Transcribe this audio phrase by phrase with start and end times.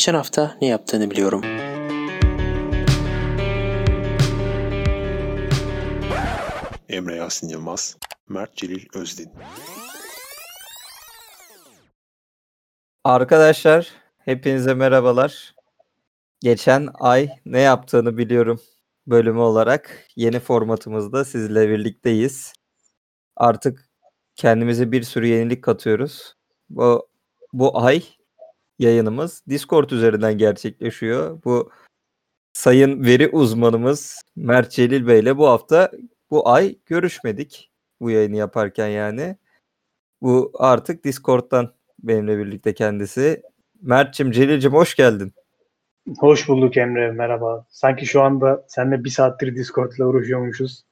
[0.00, 1.42] Geçen hafta ne yaptığını biliyorum.
[6.88, 7.96] Emre Yasin Yılmaz,
[8.28, 9.30] Mert Celil Özdin.
[13.04, 13.88] Arkadaşlar
[14.18, 15.54] hepinize merhabalar.
[16.40, 18.60] Geçen ay ne yaptığını biliyorum
[19.06, 22.52] bölümü olarak yeni formatımızda sizle birlikteyiz.
[23.36, 23.88] Artık
[24.36, 26.34] kendimize bir sürü yenilik katıyoruz.
[26.70, 27.08] Bu
[27.52, 28.02] bu ay
[28.80, 31.42] yayınımız Discord üzerinden gerçekleşiyor.
[31.44, 31.70] Bu
[32.52, 35.90] sayın veri uzmanımız Mert Celil Bey ile bu hafta
[36.30, 37.70] bu ay görüşmedik.
[38.00, 39.36] Bu yayını yaparken yani.
[40.22, 43.42] Bu artık Discord'dan benimle birlikte kendisi.
[43.82, 45.32] Mert'cim, Celil'cim hoş geldin.
[46.18, 47.66] Hoş bulduk Emre, merhaba.
[47.68, 50.84] Sanki şu anda seninle bir saattir Discord'la uğraşıyormuşuz.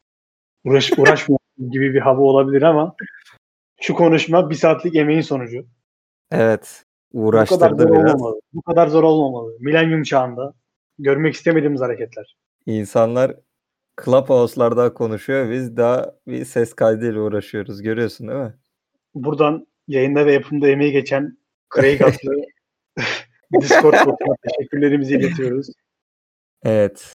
[0.64, 2.96] Uğraş, uğraşmıyor gibi bir hava olabilir ama
[3.80, 5.66] şu konuşma bir saatlik emeğin sonucu.
[6.30, 8.14] Evet, uğraştırdı zor biraz.
[8.14, 8.40] olmamalı.
[8.52, 9.56] Bu kadar zor olmamalı.
[9.60, 10.54] Milenyum çağında
[10.98, 12.36] görmek istemediğimiz hareketler.
[12.66, 13.34] İnsanlar
[14.04, 15.50] Clubhouse'larda konuşuyor.
[15.50, 17.82] Biz daha bir ses kaydıyla uğraşıyoruz.
[17.82, 18.54] Görüyorsun değil mi?
[19.14, 21.38] Buradan yayında ve yapımda emeği geçen
[21.74, 22.42] Craig adlı
[23.60, 25.66] Discord botuna teşekkürlerimizi iletiyoruz.
[26.64, 27.12] Evet.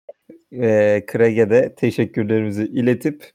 [0.52, 3.32] Ve Craig'e de teşekkürlerimizi iletip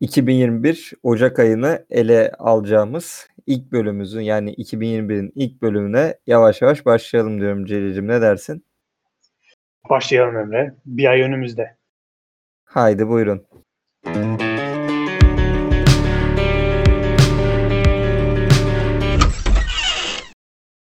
[0.00, 7.64] 2021 Ocak ayını ele alacağımız ilk bölümümüzün yani 2021'in ilk bölümüne yavaş yavaş başlayalım diyorum
[7.64, 8.08] Celil'cim.
[8.08, 8.64] Ne dersin?
[9.90, 10.74] Başlayalım Emre.
[10.86, 11.76] Bir ay önümüzde.
[12.64, 13.46] Haydi buyurun.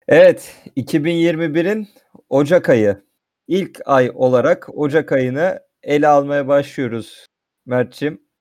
[0.08, 1.88] Evet, 2021'in
[2.28, 3.02] Ocak ayı.
[3.48, 7.26] İlk ay olarak Ocak ayını ele almaya başlıyoruz
[7.66, 8.31] Mert'ciğim.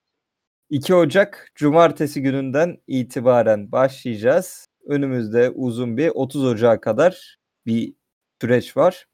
[0.72, 4.68] 2 Ocak Cumartesi gününden itibaren başlayacağız.
[4.88, 7.94] Önümüzde uzun bir 30 Ocak'a kadar bir
[8.42, 9.08] süreç var.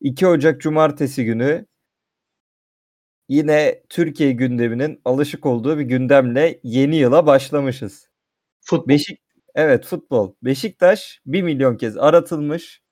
[0.00, 1.66] 2 Ocak Cumartesi günü
[3.28, 8.08] yine Türkiye gündeminin alışık olduğu bir gündemle yeni yıla başlamışız.
[8.60, 8.88] Futbol.
[8.88, 9.20] Beşik
[9.54, 10.34] evet futbol.
[10.42, 12.82] Beşiktaş 1 milyon kez aratılmış.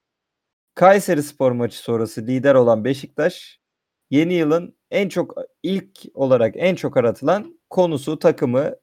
[0.74, 3.60] Kayseri Spor maçı sonrası lider olan Beşiktaş
[4.10, 8.74] yeni yılın en çok ilk olarak en çok aratılan konusu, takımı,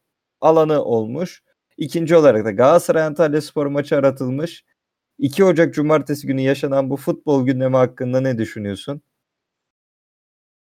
[0.42, 1.44] alanı olmuş.
[1.78, 4.66] İkinci olarak da Galatasaray Antalya Spor maçı aratılmış.
[5.18, 9.02] 2 Ocak Cumartesi günü yaşanan bu futbol gündemi hakkında ne düşünüyorsun?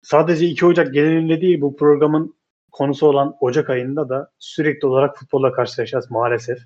[0.02, 2.36] Sadece 2 Ocak genelinde değil bu programın
[2.72, 6.60] konusu olan Ocak ayında da sürekli olarak futbolla karşılaşacağız maalesef.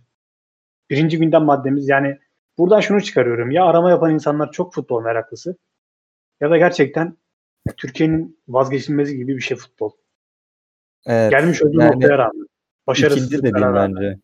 [0.89, 2.19] Birinci gündem maddemiz yani
[2.57, 3.51] buradan şunu çıkarıyorum.
[3.51, 5.57] Ya arama yapan insanlar çok futbol meraklısı
[6.41, 7.17] ya da gerçekten
[7.77, 9.91] Türkiye'nin vazgeçilmezi gibi bir şey futbol.
[11.05, 11.31] Evet.
[11.31, 12.33] Gelmiş olduğu yani noktaya rağmen.
[12.33, 12.47] İkinci
[12.87, 13.95] Başarısızlıklara dediğin rağmen.
[13.95, 14.19] bence.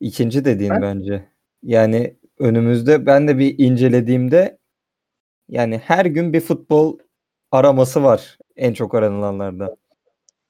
[0.00, 1.28] İkinci dediğin Ben- bence.
[1.62, 4.58] Yani önümüzde ben de bir incelediğimde
[5.48, 6.98] yani her gün bir futbol
[7.50, 9.76] araması var en çok aranılanlarda.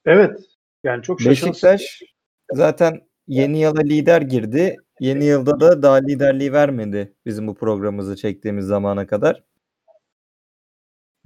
[0.06, 0.40] Evet.
[0.84, 1.50] Yani çok şaşırtıcı.
[1.50, 2.02] Beşiktaş
[2.52, 4.76] zaten yeni yıla lider girdi.
[5.00, 9.44] Yeni yılda da daha liderliği vermedi bizim bu programımızı çektiğimiz zamana kadar.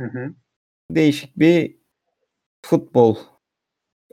[0.01, 0.35] Hı hı.
[0.91, 1.77] Değişik bir
[2.63, 3.17] futbol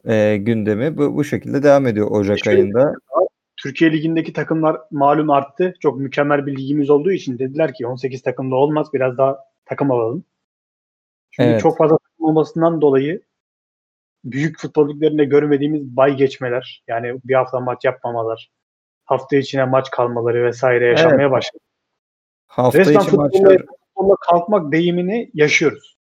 [0.06, 2.94] e, gündemi bu, bu şekilde devam ediyor Ocak İşte- ayında.
[3.58, 5.74] Türkiye Ligi'ndeki takımlar malum arttı.
[5.80, 10.24] Çok mükemmel bir ligimiz olduğu için dediler ki 18 takımda olmaz biraz daha takım alalım.
[11.32, 11.62] Çünkü Evet.
[11.62, 13.22] çok fazla takım olmasından dolayı
[14.24, 18.52] büyük futbol liglerinde görmediğimiz bay geçmeler yani bir hafta maç yapmamalar
[19.06, 21.32] hafta içine maç kalmaları vesaire yaşanmaya Evet.
[21.32, 21.64] başladı.
[22.48, 23.58] Hafta Resmen içi futbolla, maçlar
[23.96, 25.98] futbolla kalkmak deyimini yaşıyoruz.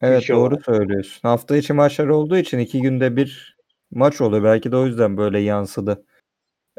[0.00, 0.64] Evet şey doğru olarak.
[0.64, 1.28] söylüyorsun.
[1.28, 3.56] Hafta içi maçlar olduğu için iki günde bir
[3.90, 4.44] maç oluyor.
[4.44, 6.04] Belki de o yüzden böyle yansıdı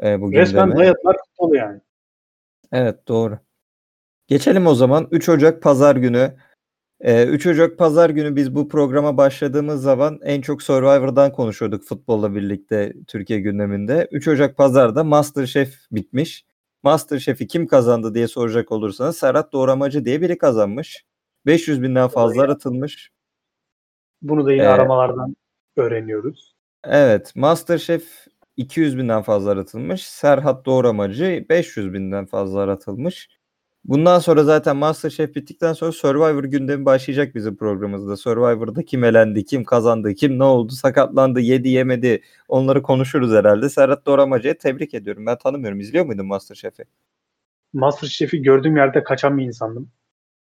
[0.02, 0.80] e, bu Resmen gündeme.
[0.84, 1.80] dayadılar futbolu yani.
[2.72, 3.38] Evet doğru.
[4.28, 6.36] Geçelim o zaman 3 Ocak Pazar günü.
[7.00, 12.34] E, 3 Ocak Pazar günü biz bu programa başladığımız zaman en çok Survivor'dan konuşuyorduk futbolla
[12.34, 14.08] birlikte Türkiye gündeminde.
[14.12, 16.44] 3 Ocak Pazar'da MasterChef bitmiş.
[16.82, 21.04] MasterChef'i kim kazandı diye soracak olursanız Serhat Doğramacı diye biri kazanmış.
[21.46, 23.10] 500 binden fazla aratılmış.
[24.22, 25.36] Bunu da yine Ee, aramalardan
[25.76, 26.54] öğreniyoruz.
[26.84, 28.26] Evet, MasterChef
[28.56, 30.06] 200 binden fazla aratılmış.
[30.06, 33.28] Serhat Doğramacı 500 binden fazla aratılmış.
[33.84, 38.16] Bundan sonra zaten MasterChef bittikten sonra Survivor gündemi başlayacak bizim programımızda.
[38.16, 43.68] Survivor'da kim elendi, kim kazandı, kim ne oldu, sakatlandı, yedi yemedi onları konuşuruz herhalde.
[43.68, 45.26] Serhat Doğramacı'ya tebrik ediyorum.
[45.26, 45.80] Ben tanımıyorum.
[45.80, 46.84] İzliyor muydun MasterChef'i?
[47.72, 49.90] Masterchef'i gördüğüm yerde kaçan bir insandım.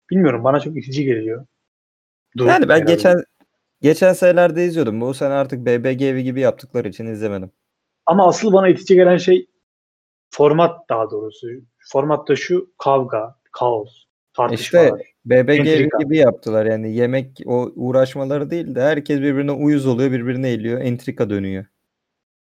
[0.10, 1.46] Bilmiyorum bana çok itici geliyor.
[2.38, 2.94] Dur, Yani ben herhalde.
[2.94, 3.24] geçen
[3.82, 5.02] geçen senelerde izliyordum.
[5.02, 7.52] Bu sene artık BBG evi gibi yaptıkları için izlemedim.
[8.06, 9.48] Ama asıl bana itici gelen şey
[10.30, 11.48] format daha doğrusu.
[11.92, 14.86] Formatta şu kavga, kaos, tartışmalar.
[14.86, 15.98] İşte BBG Entrika.
[15.98, 21.30] gibi yaptılar yani yemek o uğraşmaları değil de herkes birbirine uyuz oluyor birbirine eğiliyor entrika
[21.30, 21.66] dönüyor.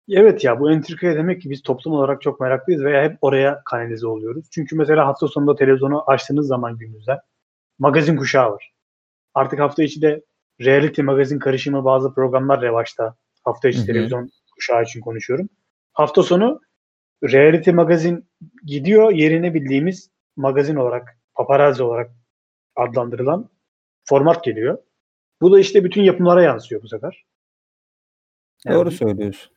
[0.09, 4.07] Evet ya bu entrikaya demek ki biz toplum olarak çok meraklıyız veya hep oraya kanalize
[4.07, 4.47] oluyoruz.
[4.51, 7.19] Çünkü mesela hafta sonunda televizyonu açtığınız zaman günümüzden
[7.81, 8.73] magazin kuşağı var.
[9.35, 10.23] Artık hafta içi de
[10.61, 13.17] reality magazin karışımı bazı programlar revaçta.
[13.45, 15.49] Hafta içi televizyon kuşağı için konuşuyorum.
[15.93, 16.61] Hafta sonu
[17.25, 18.29] reality magazin
[18.65, 22.11] gidiyor yerine bildiğimiz magazin olarak, paparazzi olarak
[22.77, 23.51] adlandırılan
[24.05, 24.79] format geliyor.
[25.41, 27.25] Bu da işte bütün yapımlara yansıyor bu sefer.
[28.67, 29.53] Yani Doğru söylüyorsun.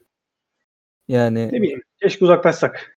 [1.07, 2.97] Yani Ne bileyim keşke uzaklaşsak.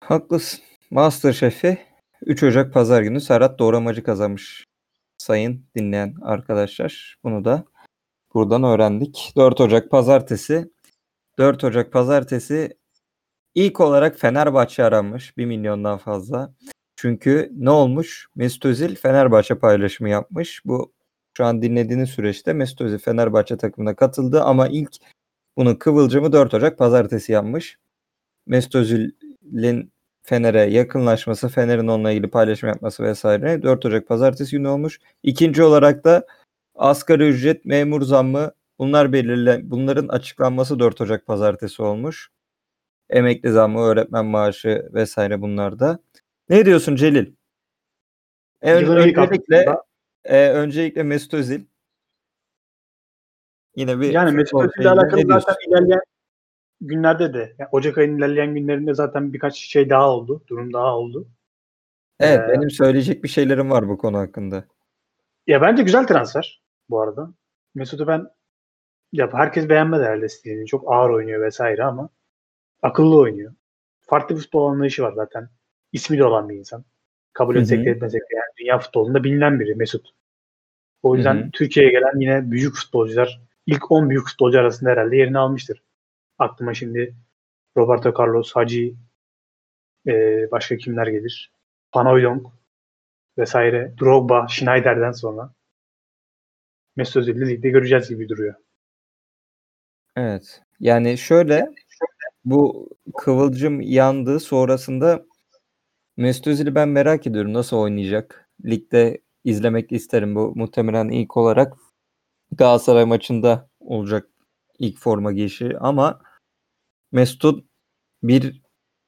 [0.00, 0.60] haklısın.
[0.90, 1.78] Masterchef'i
[2.22, 4.64] 3 Ocak Pazar günü Serhat Doğramacı kazanmış.
[5.18, 7.16] Sayın dinleyen arkadaşlar.
[7.24, 7.64] Bunu da
[8.34, 9.32] buradan öğrendik.
[9.36, 10.70] 4 Ocak Pazartesi
[11.38, 12.78] 4 Ocak Pazartesi
[13.54, 15.36] ilk olarak Fenerbahçe aranmış.
[15.36, 16.54] 1 milyondan fazla.
[16.96, 18.28] Çünkü ne olmuş?
[18.34, 20.62] Mesut Özil Fenerbahçe paylaşımı yapmış.
[20.64, 20.92] Bu
[21.36, 24.96] şu an dinlediğiniz süreçte Mesut Özil Fenerbahçe takımına katıldı ama ilk
[25.56, 27.78] bunun kıvılcımı 4 Ocak Pazartesi yapmış.
[28.46, 29.92] Mesut Özil'in
[30.26, 34.98] Fener'e yakınlaşması, Fener'in onunla ilgili paylaşım yapması vesaire 4 Ocak Pazartesi günü olmuş.
[35.22, 36.26] İkinci olarak da
[36.74, 42.30] asgari ücret, memur zammı bunlar belirle bunların açıklanması 4 Ocak Pazartesi olmuş.
[43.10, 45.98] Emekli zammı, öğretmen maaşı vesaire bunlar da.
[46.48, 47.32] Ne diyorsun Celil?
[48.62, 49.66] İlk öncelikle
[50.24, 51.64] e, öncelikle Mesut Özil.
[53.76, 56.00] Yine bir Yani Mesut Özil'le alakalı zaten ilerleyen
[56.80, 60.42] günlerde de yani Ocak ayının ilerleyen günlerinde zaten birkaç şey daha oldu.
[60.48, 61.28] Durum daha oldu.
[62.20, 64.64] Evet, Ee, benim söyleyecek bir şeylerim var bu konu hakkında.
[65.46, 67.30] Ya bence güzel transfer bu arada.
[67.74, 68.26] Mesut'u ben
[69.12, 70.66] ya herkes beğenmedi herhalde stilini.
[70.66, 72.08] Çok ağır oynuyor vesaire ama
[72.82, 73.52] akıllı oynuyor.
[74.00, 75.48] Farklı bir futbol anlayışı var zaten.
[75.92, 76.84] İsmi de olan bir insan.
[77.32, 80.06] Kabul etsek de etmesek de yani dünya futbolunda bilinen biri Mesut.
[81.02, 81.50] O yüzden hı.
[81.50, 85.82] Türkiye'ye gelen yine büyük futbolcular ilk 10 büyük futbolcu arasında herhalde yerini almıştır.
[86.38, 87.16] Aklıma şimdi
[87.76, 88.94] Roberto Carlos, Hacı,
[90.06, 90.12] e,
[90.50, 91.52] başka kimler gelir?
[91.92, 92.46] Panoydong
[93.38, 93.94] vesaire.
[94.00, 95.54] Drogba, Schneider'den sonra
[96.96, 98.54] Mesut Özil'i ligde göreceğiz gibi duruyor.
[100.16, 100.62] Evet.
[100.80, 101.70] Yani şöyle
[102.44, 105.24] bu kıvılcım yandı sonrasında
[106.16, 108.48] Mesut Özil'i ben merak ediyorum nasıl oynayacak.
[108.64, 111.76] Ligde izlemek isterim bu muhtemelen ilk olarak
[112.52, 114.28] Galatasaray maçında olacak
[114.78, 116.20] ilk forma giyişi ama
[117.16, 117.68] Mesut'un
[118.22, 118.62] bir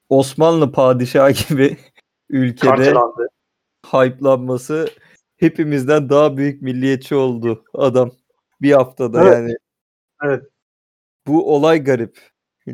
[0.08, 1.76] Osmanlı padişahı gibi
[2.28, 2.94] ülkede
[3.86, 4.88] hype'lanması
[5.36, 8.10] hepimizden daha büyük milliyetçi oldu adam
[8.62, 9.32] bir haftada Evet.
[9.34, 9.54] yani.
[10.24, 10.42] Evet.
[11.26, 12.18] Bu olay garip.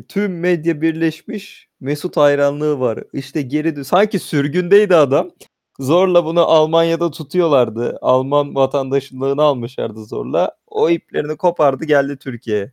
[0.07, 1.69] Tüm medya birleşmiş.
[1.79, 3.03] Mesut hayranlığı var.
[3.13, 5.31] İşte geri sanki sürgündeydi adam.
[5.79, 7.97] Zorla bunu Almanya'da tutuyorlardı.
[8.01, 10.51] Alman vatandaşlığını almışlardı zorla.
[10.67, 12.71] O iplerini kopardı geldi Türkiye'ye.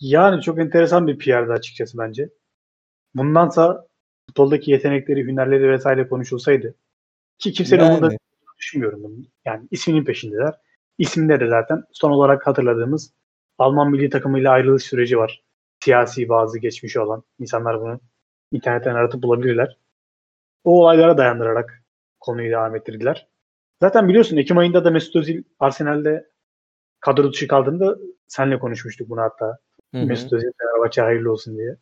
[0.00, 2.28] Yani çok enteresan bir PR'dı açıkçası bence.
[3.14, 3.86] Bundansa
[4.28, 6.74] futboldaki yetenekleri, hünerleri vesaire konuşulsaydı
[7.38, 7.92] ki kimsenin Yani.
[7.92, 8.16] umurunda
[8.58, 9.14] düşünmüyorum bunu.
[9.44, 10.54] Yani isminin peşindeler.
[10.98, 13.14] İsminde de zaten son olarak hatırladığımız
[13.58, 15.42] Alman milli takımıyla ayrılış süreci var.
[15.80, 17.22] Siyasi bazı geçmişi olan.
[17.38, 18.00] insanlar bunu
[18.52, 19.78] internetten aratıp bulabilirler.
[20.64, 21.82] O olaylara dayandırarak
[22.20, 23.28] konuyu devam ettirdiler.
[23.80, 26.30] Zaten biliyorsun Ekim ayında da Mesut Özil Arsenal'de
[27.00, 29.58] kadro dışı kaldığında senle konuşmuştuk bunu hatta.
[30.02, 31.76] Mesut Özil Fenerbahçe hayırlı olsun diye.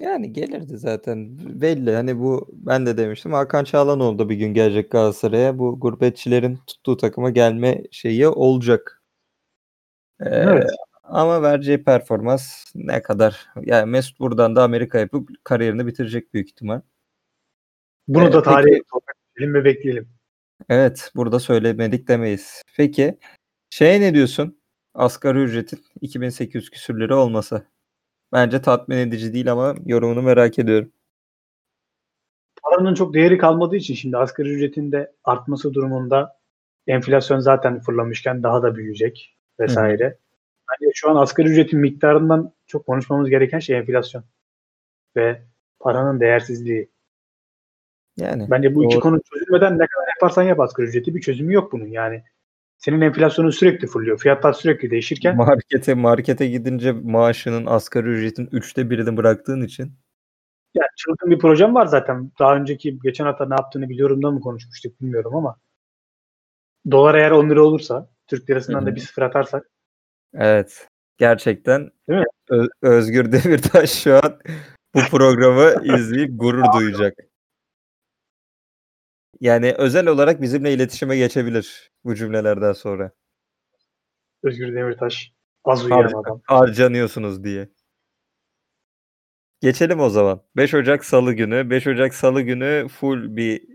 [0.00, 1.38] Yani gelirdi zaten.
[1.60, 1.94] Belli.
[1.94, 3.32] Hani bu ben de demiştim.
[3.32, 5.58] Hakan Çağlanoğlu da bir gün gelecek Galatasaray'a.
[5.58, 9.02] Bu gurbetçilerin tuttuğu takıma gelme şeyi olacak.
[10.20, 10.70] Ee, Evet.
[11.02, 13.46] Ama vereceği performans ne kadar?
[13.62, 16.80] Yani Mesut buradan da Amerika yapıp kariyerini bitirecek büyük ihtimal.
[18.08, 18.80] Bunu Ee, da tarihe
[19.38, 20.08] edelim ve bekleyelim.
[20.68, 22.62] Evet, burada söylemedik demeyiz.
[22.76, 23.18] Peki,
[23.70, 24.58] şey ne diyorsun?
[24.94, 27.62] Asgari ücretin 2800 küsür lira olması.
[28.32, 30.92] Bence tatmin edici değil ama yorumunu merak ediyorum.
[32.62, 36.38] Paranın çok değeri kalmadığı için şimdi asgari ücretin de artması durumunda
[36.86, 40.18] enflasyon zaten fırlamışken daha da büyüyecek vesaire.
[40.70, 44.24] Bence şu an asgari ücretin miktarından çok konuşmamız gereken şey enflasyon
[45.16, 45.42] ve
[45.80, 46.90] paranın değersizliği.
[48.16, 49.00] Yani Bence bu iki Doğru.
[49.00, 51.86] konu çözülmeden ne kadar yaparsan yap asgari ücreti bir çözümü yok bunun.
[51.86, 52.24] Yani
[52.84, 54.18] senin enflasyonun sürekli fırlıyor.
[54.18, 59.92] Fiyatlar sürekli değişirken markete markete gidince maaşının asgari ücretin üçte birini bıraktığın için
[60.74, 62.32] yani çılgın bir projem var zaten.
[62.38, 65.56] Daha önceki geçen hafta ne yaptığını biliyorum da mı konuşmuştuk bilmiyorum ama
[66.90, 69.70] dolar eğer 10 lira olursa Türk lirasından Hı da bir sıfır atarsak
[70.34, 70.88] evet
[71.18, 72.26] gerçekten Değil mi?
[72.50, 74.38] Ö- Özgür Demirtaş şu an
[74.94, 77.14] bu programı izleyip gurur duyacak.
[79.44, 83.10] Yani özel olarak bizimle iletişime geçebilir bu cümlelerden sonra.
[84.42, 85.32] Özgür Demirtaş
[85.64, 86.40] az uyuyan Har- adam.
[86.44, 87.68] harcanıyorsunuz diye.
[89.60, 90.42] Geçelim o zaman.
[90.56, 91.70] 5 Ocak Salı günü.
[91.70, 93.66] 5 Ocak Salı günü full bir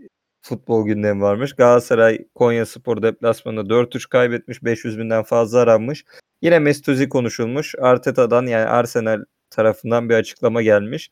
[0.42, 1.52] futbol gündemi varmış.
[1.52, 4.64] Galatasaray Konya Spor deplasmanında 4-3 kaybetmiş.
[4.64, 6.04] 500 binden fazla aranmış.
[6.42, 7.74] Yine Mesut Özil konuşulmuş.
[7.80, 11.10] Arteta'dan yani Arsenal tarafından bir açıklama gelmiş.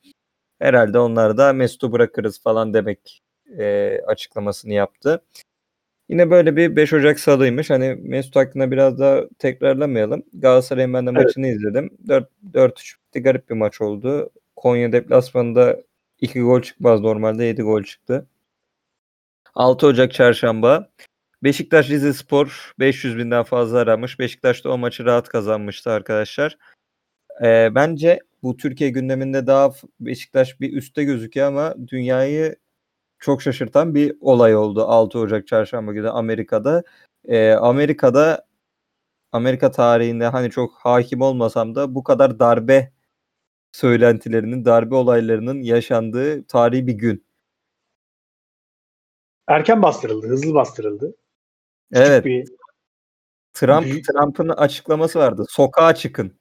[0.58, 3.22] Herhalde onlar da Mesut'u bırakırız falan demek
[3.58, 5.22] e, açıklamasını yaptı.
[6.08, 7.70] Yine böyle bir 5 Ocak salıymış.
[7.70, 10.22] Hani Mesut hakkında biraz daha tekrarlamayalım.
[10.32, 11.24] Galatasaray'ın ben de Evet.
[11.24, 11.90] maçını izledim.
[12.08, 13.22] 4 4-3 bitti.
[13.22, 14.30] Garip bir maç oldu.
[14.56, 15.76] Konya deplasmanında
[16.20, 18.26] 2 gol çıkmaz normalde 7 gol çıktı.
[19.54, 20.90] 6 Ocak çarşamba.
[21.42, 24.18] Beşiktaş Rizespor 500 binden fazla aramış.
[24.18, 26.58] Beşiktaş da o maçı rahat kazanmıştı arkadaşlar.
[27.44, 32.56] Ee, bence bu Türkiye gündeminde daha Beşiktaş bir üstte gözüküyor ama dünyayı
[33.18, 36.82] çok şaşırtan bir olay oldu 6 Ocak çarşamba günü Amerika'da.
[37.24, 38.46] Ee, Amerika'da
[39.32, 42.92] Amerika tarihinde hani çok hakim olmasam da bu kadar darbe
[43.72, 47.24] söylentilerinin, darbe olaylarının yaşandığı tarihi bir gün.
[49.48, 51.06] Erken bastırıldı, hızlı bastırıldı.
[51.92, 52.24] Küçük Evet.
[52.24, 52.48] bir
[53.52, 55.44] Trump Büyük- Trump'ın açıklaması vardı.
[55.48, 56.38] Sokağa çıkın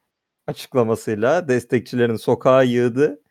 [0.48, 3.22] açıklamasıyla destekçilerin sokağa yığdı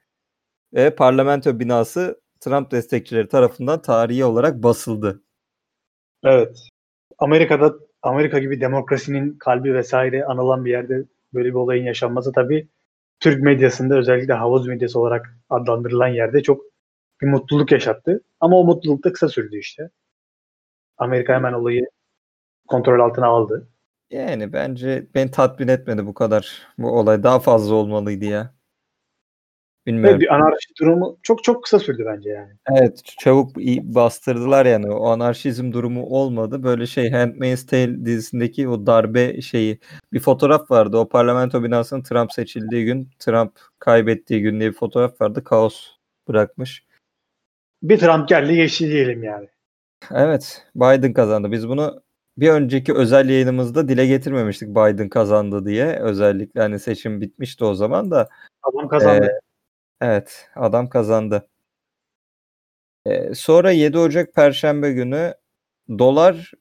[0.74, 5.22] ve parlamento binası Trump destekçileri tarafından tarihi olarak basıldı.
[6.24, 6.58] Evet.
[7.18, 12.68] Amerika'da Amerika gibi demokrasinin kalbi vesaire anılan bir yerde böyle bir olayın yaşanması tabii
[13.20, 16.60] Türk medyasında özellikle havuz medyası olarak adlandırılan yerde çok
[17.22, 18.24] bir mutluluk yaşattı.
[18.40, 19.90] Ama o mutluluk da kısa sürdü işte.
[20.98, 21.86] Amerika hemen olayı
[22.68, 23.68] kontrol altına aldı.
[24.10, 27.22] Yani bence beni tatmin etmedi bu kadar bu olay.
[27.22, 28.55] Daha fazla olmalıydı ya.
[29.86, 30.20] Bilmiyorum.
[30.20, 32.52] bir anarşi durumu çok çok kısa sürdü bence yani.
[32.72, 36.62] Evet çabuk bastırdılar yani o anarşizm durumu olmadı.
[36.62, 39.78] Böyle şey Handmaid's Tale dizisindeki o darbe şeyi
[40.12, 40.96] bir fotoğraf vardı.
[40.96, 45.44] O parlamento binasının Trump seçildiği gün Trump kaybettiği gün diye bir fotoğraf vardı.
[45.44, 45.86] Kaos
[46.28, 46.84] bırakmış.
[47.82, 49.48] Bir Trump geldi geçti diyelim yani.
[50.14, 51.52] Evet Biden kazandı.
[51.52, 52.02] Biz bunu
[52.38, 55.86] bir önceki özel yayınımızda dile getirmemiştik Biden kazandı diye.
[55.86, 58.28] Özellikle hani seçim bitmişti o zaman da.
[58.62, 59.26] Adam kazandı.
[59.26, 59.45] Ee,
[60.00, 61.48] Evet, adam kazandı.
[63.06, 65.34] Ee, sonra 7 Ocak Perşembe günü
[65.98, 66.52] dolar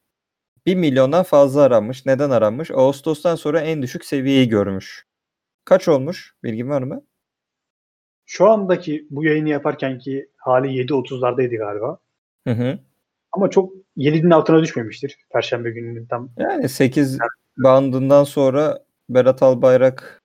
[0.66, 2.06] 1 milyona fazla aranmış.
[2.06, 2.72] Neden aranmış?
[2.72, 5.06] Ağustos'tan sonra en düşük seviyeyi görmüş.
[5.66, 6.36] Kaç olmuş?
[6.44, 7.02] Bilgin var mı?
[8.26, 12.00] Şu andaki bu yayını yaparken ki hali 7.30'lardaydı galiba.
[12.48, 12.80] Hı hı.
[13.32, 15.18] Ama çok 7'nin altına düşmemiştir.
[15.30, 16.30] Perşembe gününün tam.
[16.38, 17.18] Yani 8
[17.58, 20.24] bandından sonra Berat Albayrak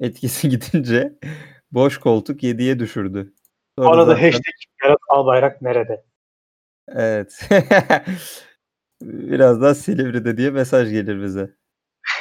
[0.00, 1.18] etkisi gidince
[1.72, 3.34] boş koltuk 7'ye düşürdü.
[3.78, 6.04] Bu Sonra arada zaten- hashtag Berat Albayrak nerede?
[6.88, 7.48] Evet.
[9.02, 11.54] Biraz daha Silivri'de diye mesaj gelir bize.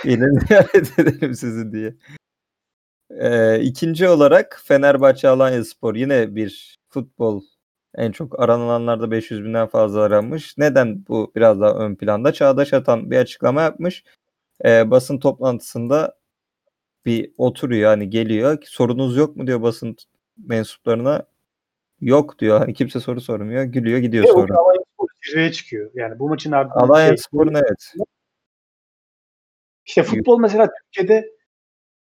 [0.03, 1.96] Gelin ziyaret edelim sizi diye.
[3.12, 7.41] Ee, ikinci olarak Fenerbahçe Alanya Spor yine bir futbol
[7.96, 10.58] en çok aranılanlarda 500 binden fazla aranmış.
[10.58, 12.34] Neden bu biraz daha ön planda?
[12.34, 14.03] Çağdaş Atan bir açıklama yapmış.
[14.65, 16.19] Ee, basın toplantısında
[17.06, 18.58] bir oturuyor hani geliyor.
[18.63, 19.96] Sorunuz yok mu diyor basın
[20.38, 21.25] mensuplarına.
[22.01, 22.60] Yok diyor.
[22.60, 23.63] Hani kimse soru sormuyor.
[23.63, 24.56] Gülüyor gidiyor Ve o sonra.
[24.94, 25.91] Spor zirveye çıkıyor.
[25.94, 27.94] Yani bu maçın ardından Alanya şey, Spor'un evet.
[29.86, 31.29] işte futbol mesela Türkiye'de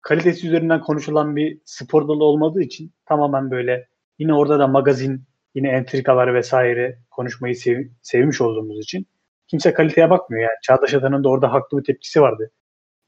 [0.01, 3.87] kalitesi üzerinden konuşulan bir spor dalı olmadığı için tamamen böyle
[4.19, 5.23] yine orada da magazin,
[5.55, 9.07] yine entrikalar vesaire konuşmayı sev- sevmiş olduğumuz için
[9.47, 10.43] kimse kaliteye bakmıyor.
[10.43, 12.51] Yani Çağdaş Adan'ın da orada haklı bir tepkisi vardı.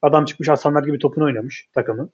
[0.02, 2.12] Adam çıkmış aslanlar gibi topunu oynamış takımın.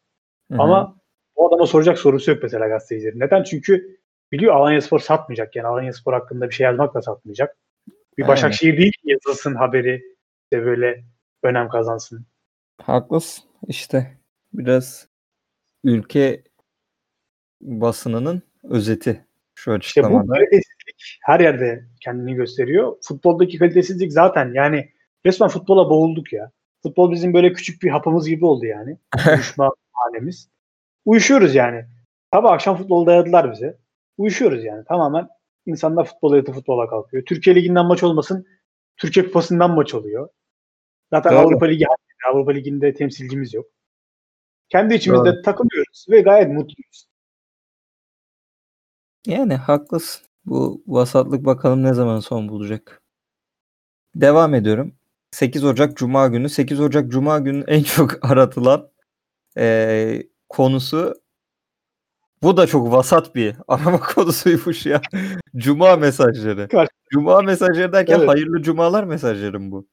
[0.51, 0.61] Hı hı.
[0.61, 0.97] Ama
[1.35, 3.19] o adama soracak sorusu yok mesela gazetecilerin.
[3.19, 3.43] Neden?
[3.43, 3.99] Çünkü
[4.31, 5.55] biliyor Alanya Spor satmayacak.
[5.55, 7.57] Yani Alanya Spor hakkında bir şey yazmak da satmayacak.
[8.17, 8.27] Bir Aynen.
[8.27, 10.03] Başakşehir değil ki yazılsın haberi
[10.53, 11.03] de böyle
[11.43, 12.25] önem kazansın.
[12.81, 13.43] Haklısın.
[13.67, 14.17] İşte
[14.53, 15.07] biraz
[15.83, 16.43] ülke
[17.61, 19.25] basınının özeti
[19.55, 20.33] şu İşte bu açıklamada.
[20.33, 22.97] kalitesizlik her yerde kendini gösteriyor.
[23.01, 24.89] Futboldaki kalitesizlik zaten yani
[25.25, 26.51] resmen futbola boğulduk ya.
[26.83, 28.97] Futbol bizim böyle küçük bir hapımız gibi oldu yani.
[29.27, 30.49] Uyuşma halimiz.
[31.05, 31.85] Uyuşuyoruz yani.
[32.33, 33.77] Sabah akşam futbol dayadılar bize.
[34.17, 34.85] Uyuşuyoruz yani.
[34.85, 35.27] Tamamen
[35.65, 37.25] insanlar futbola yatıp futbola kalkıyor.
[37.25, 38.47] Türkiye Ligi'nden maç olmasın.
[38.97, 40.29] Türkiye Kupası'ndan maç oluyor.
[41.13, 41.39] Zaten Doğru.
[41.39, 41.85] Avrupa Ligi
[42.31, 43.65] Avrupa Ligi'nde temsilcimiz yok.
[44.69, 47.07] Kendi içimizde takılıyoruz ve gayet mutluyuz.
[49.27, 50.27] Yani haklısın.
[50.45, 53.01] Bu vasatlık bakalım ne zaman son bulacak.
[54.15, 54.96] Devam ediyorum.
[55.37, 56.49] 8 Ocak Cuma günü.
[56.49, 58.89] 8 Ocak Cuma günü en çok aratılan
[59.57, 61.13] eee, konusu
[62.43, 65.01] Bu da çok vasat bir arama kodusuymuş ya.
[65.55, 66.67] Cuma mesajları.
[67.13, 68.29] Cuma mesajları derken Evet.
[68.29, 69.87] hayırlı cumalar mesajları mı bu?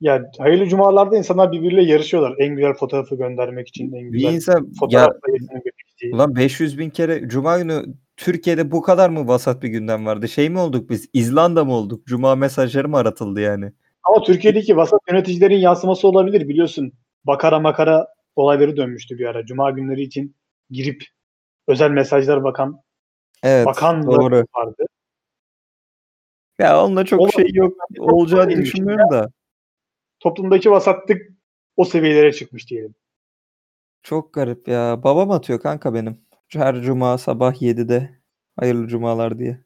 [0.00, 2.34] Ya hayırlı cumalarda insanlar birbiriyle yarışıyorlar.
[2.38, 6.14] En güzel fotoğrafı göndermek için en Bir güzel insan ya fotoğrafla birleştiği.
[6.14, 7.84] ulan 500 bin kere Cuma günü
[8.16, 10.28] Türkiye'de bu kadar mı vasat bir gündem vardı?
[10.28, 11.08] Şey mi olduk biz?
[11.12, 12.06] İzlanda mı olduk?
[12.06, 13.72] Cuma mesajları mı aratıldı yani?
[14.02, 16.92] Ama Türkiye'deki vasat yöneticilerin yansıması olabilir biliyorsun.
[17.24, 19.46] Bakara makara olayları dönmüştü bir ara.
[19.46, 20.36] Cuma günleri için
[20.70, 21.04] girip
[21.66, 22.82] özel mesajlar bakan
[23.42, 24.44] Evet bakan doğru.
[24.56, 24.86] vardı.
[26.58, 27.36] Ya onunla çok Olabilir.
[27.36, 27.76] şey yok.
[27.98, 29.30] Olacağını düşünmüyorum da.
[30.20, 31.22] Toplumdaki vasatlık
[31.76, 32.94] o seviyelere çıkmış diyelim.
[34.02, 35.00] Çok garip ya.
[35.04, 36.20] Babam atıyor kanka benim.
[36.48, 38.20] Her cuma sabah 7'de.
[38.56, 39.60] Hayırlı cumalar diye.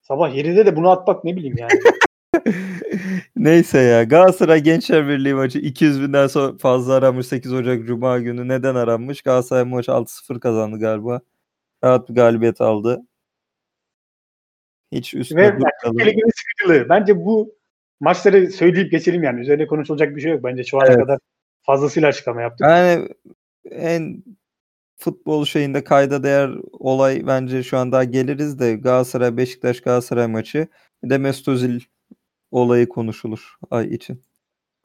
[0.00, 1.70] Sabah 7'de de bunu atmak ne bileyim yani.
[3.36, 4.04] Neyse ya.
[4.04, 8.48] Galatasaray Gençler Birliği maçı 200 binden sonra fazla aranmış 8 Ocak Cuma günü.
[8.48, 9.22] Neden aranmış?
[9.22, 11.20] Galatasaray maçı 6-0 kazandı galiba.
[11.84, 13.02] Rahat bir galibiyet aldı.
[14.92, 15.58] Hiç Ve üstüne.
[15.84, 16.88] Türkiye Ligi'nin sıkıntılığı.
[16.88, 17.54] Bence bu
[18.00, 19.40] maçları söyleyip geçelim yani.
[19.40, 20.44] Üzerine konuşulacak bir şey yok.
[20.44, 20.98] Bence şu ana Evet.
[20.98, 21.18] kadar
[21.62, 22.66] fazlasıyla açıklama yaptık.
[22.66, 23.08] Yani
[23.70, 24.24] en
[24.98, 30.68] futbol şeyinde kayda değer olay bence şu an daha geliriz de Galatasaray Beşiktaş Galatasaray maçı
[31.04, 31.80] bir de Mesut Özil
[32.50, 34.22] olayı konuşulur ay için.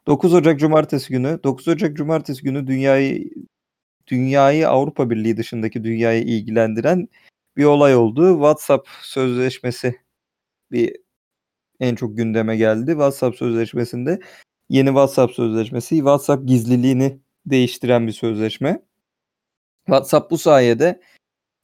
[0.07, 3.29] 9 Ocak Cumartesi günü 9 Ocak Cumartesi günü dünyayı
[4.07, 7.07] dünyayı Avrupa Birliği dışındaki dünyayı ilgilendiren
[7.57, 8.33] bir olay oldu.
[8.33, 9.95] WhatsApp sözleşmesi
[10.71, 10.97] bir
[11.79, 12.91] en çok gündeme geldi.
[12.91, 14.19] WhatsApp sözleşmesinde
[14.69, 18.85] yeni WhatsApp sözleşmesi WhatsApp gizliliğini değiştiren bir sözleşme.
[19.85, 21.01] WhatsApp bu sayede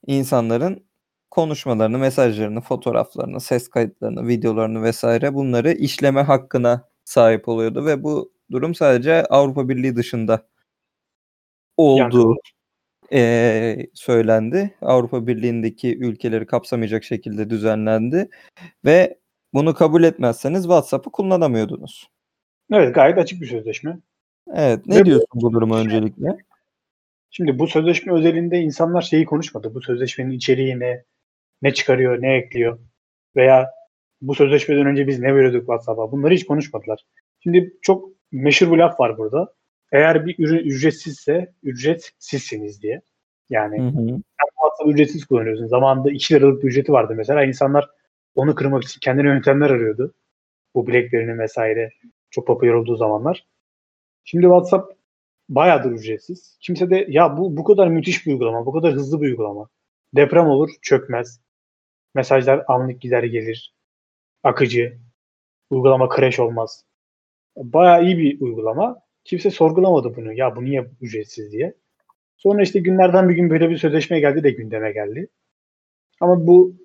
[0.07, 0.85] insanların
[1.31, 8.75] konuşmalarını, mesajlarını, fotoğraflarını, ses kayıtlarını, videolarını vesaire bunları işleme hakkına sahip oluyordu ve bu durum
[8.75, 10.47] sadece Avrupa Birliği dışında
[11.77, 12.35] olduğu
[13.11, 14.75] eee, söylendi.
[14.81, 18.29] Avrupa Birliği'ndeki ülkeleri kapsamayacak şekilde düzenlendi
[18.85, 19.19] ve
[19.53, 22.09] bunu kabul etmezseniz WhatsApp'ı kullanamıyordunuz.
[22.73, 23.99] Evet gayet açık bir sözleşme.
[24.55, 26.27] Evet, ne Ve diyorsun bu duruma öncelikle?
[27.31, 29.75] Şimdi bu sözleşme özelinde insanlar şeyi konuşmadı.
[29.75, 31.03] Bu sözleşmenin içeriği ne?
[31.61, 32.79] Ne çıkarıyor, ne ekliyor?
[33.35, 33.71] Veya
[34.21, 36.11] bu sözleşmeden önce biz ne veriyorduk WhatsApp'a?
[36.11, 37.05] Bunları hiç konuşmadılar.
[37.39, 39.53] Şimdi çok meşhur bir laf var burada.
[39.91, 43.01] Eğer bir ürün ücretsizse ücret sizsiniz diye.
[43.49, 44.21] Yani Hı hı.
[44.55, 45.67] WhatsApp ücretsiz kullanıyorsun.
[45.67, 47.43] Zamanında 2 liralık bir ücreti vardı mesela.
[47.43, 47.89] İnsanlar
[48.35, 50.13] onu kırmak için kendine yöntemler arıyordu.
[50.75, 51.89] Bu BlackBerry'nin vesaire
[52.29, 53.45] çok popüler olduğu zamanlar.
[54.23, 54.93] Şimdi WhatsApp
[55.49, 56.57] bayağıdır ücretsiz.
[56.61, 59.69] Kimse de ya bu bu kadar müthiş bir uygulama, bu kadar hızlı bir uygulama.
[60.15, 61.41] Deprem olur, çökmez.
[62.15, 63.75] Mesajlar anlık gider gelir.
[64.43, 64.97] Akıcı.
[65.69, 66.85] Uygulama crash olmaz.
[67.57, 68.99] Bayağı iyi bir uygulama.
[69.23, 70.33] Kimse sorgulamadı bunu.
[70.33, 71.73] Ya bu niye ücretsiz diye.
[72.37, 75.27] Sonra işte günlerden bir gün böyle bir sözleşme geldi de gündeme geldi.
[76.21, 76.75] Ama bu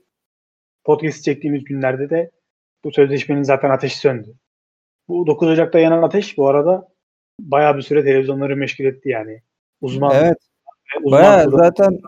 [0.85, 2.31] podcast çektiğimiz günlerde de
[2.85, 4.35] bu sözleşmenin zaten ateşi söndü.
[5.09, 6.89] Bu 9 Ocak'ta yanan ateş bu arada
[7.41, 9.43] bayağı bir süre televizyonları meşgul etti yani.
[9.81, 10.39] Uzman, Evet,
[11.03, 12.01] uzman bayağı zaten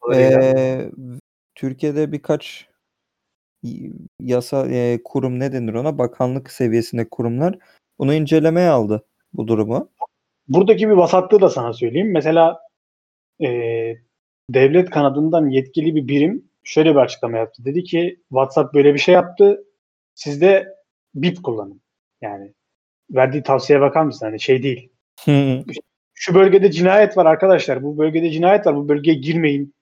[0.00, 0.90] kurullarıyla.
[1.56, 2.68] Türkiye'de birkaç
[4.20, 7.58] yasa e, kurum ne denir ona bakanlık seviyesinde kurumlar
[7.98, 9.90] bunu incelemeye aldı bu durumu.
[10.48, 12.12] Buradaki bir vasatlığı da sana söyleyeyim.
[12.12, 12.60] Mesela
[13.42, 13.48] e,
[14.50, 17.64] devlet kanadından yetkili bir birim şöyle bir açıklama yaptı.
[17.64, 19.64] Dedi ki WhatsApp böyle bir şey yaptı.
[20.14, 20.74] Siz de
[21.14, 21.80] BIP kullanın.
[22.20, 22.52] Yani
[23.10, 24.26] verdiği tavsiyeye bakar mısın?
[24.26, 24.90] Hani şey değil.
[26.14, 27.82] Şu bölgede cinayet var arkadaşlar.
[27.82, 28.76] Bu bölgede cinayet var.
[28.76, 29.75] Bu bölgeye girmeyin.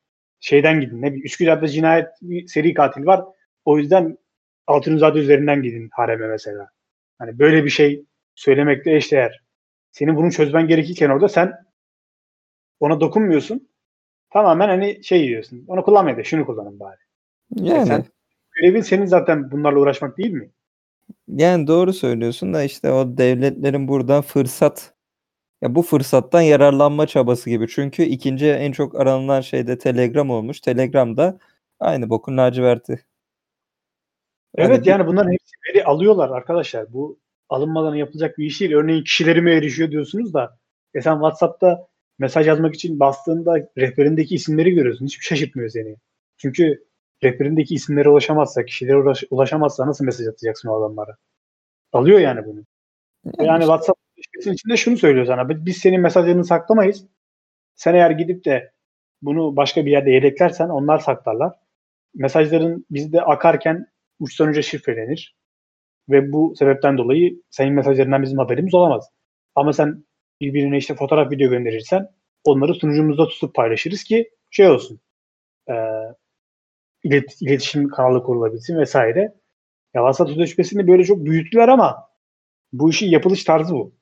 [0.44, 1.02] Şeyden gidin.
[1.02, 2.08] Ne bileyim, Üsküdar'da cinayet
[2.46, 3.24] seri katil var.
[3.64, 4.18] O yüzden
[4.66, 6.68] Altunizade üzerinden gidin hareme mesela.
[7.18, 8.04] Hani böyle bir şey
[8.34, 9.40] söylemekle eşdeğer.
[9.90, 11.52] Senin bunu çözmen gerekirken orada sen
[12.80, 13.68] ona dokunmuyorsun.
[14.30, 15.64] Tamamen hani şey diyorsun.
[15.68, 16.98] Onu kullanmayın da şunu kullanın bari.
[17.54, 18.04] Yani sen-
[18.52, 20.50] Görevin senin zaten bunlarla uğraşmak değil mi?
[21.28, 24.93] yani doğru söylüyorsun da işte o devletlerin burada fırsat
[25.62, 27.68] ya bu fırsattan yararlanma çabası gibi.
[27.68, 30.60] Çünkü ikinci en çok aranılan şey de Telegram olmuş.
[30.60, 31.38] Telegram'da
[31.80, 33.04] aynı bokun laciverti.
[34.54, 36.92] Evet bir- yani bunların hepsi veri alıyorlar arkadaşlar.
[36.92, 38.72] Bu alınmadan yapılacak bir iş değil.
[38.72, 40.58] Örneğin kişileri mi erişiyor diyorsunuz da
[40.94, 41.86] e sen WhatsApp'ta
[42.18, 45.06] mesaj yazmak için bastığında rehberindeki isimleri görüyorsun.
[45.06, 45.96] Hiçbir şaşırtmıyor seni.
[46.36, 46.84] Çünkü
[47.24, 51.16] rehberindeki isimlere ulaşamazsa, kişilere ulaş- ulaşamazsa nasıl mesaj atacaksın o adamlara?
[51.92, 52.64] Alıyor yani bunu.
[53.46, 55.48] Yani WhatsApp ilişkisinin içinde şunu söylüyor sana.
[55.48, 57.06] Biz senin mesajlarını saklamayız.
[57.74, 58.72] Sen eğer gidip de
[59.22, 61.52] bunu başka bir yerde yedeklersen onlar saklarlar.
[62.14, 63.86] Mesajların bizde akarken
[64.20, 65.36] uçtan uca şifrelenir.
[66.08, 69.10] Ve bu sebepten dolayı senin mesajlarından bizim haberimiz olamaz.
[69.54, 70.04] Ama sen
[70.40, 72.08] birbirine işte fotoğraf video gönderirsen
[72.44, 75.00] onları sunucumuzda tutup paylaşırız ki şey olsun.
[75.70, 75.74] E,
[77.04, 79.20] ilet, iletişim kanalı kurulabilsin vesaire.
[79.94, 82.08] Ya WhatsApp sözleşmesini böyle çok büyüttüler ama
[82.72, 83.94] bu işin yapılış tarzı bu.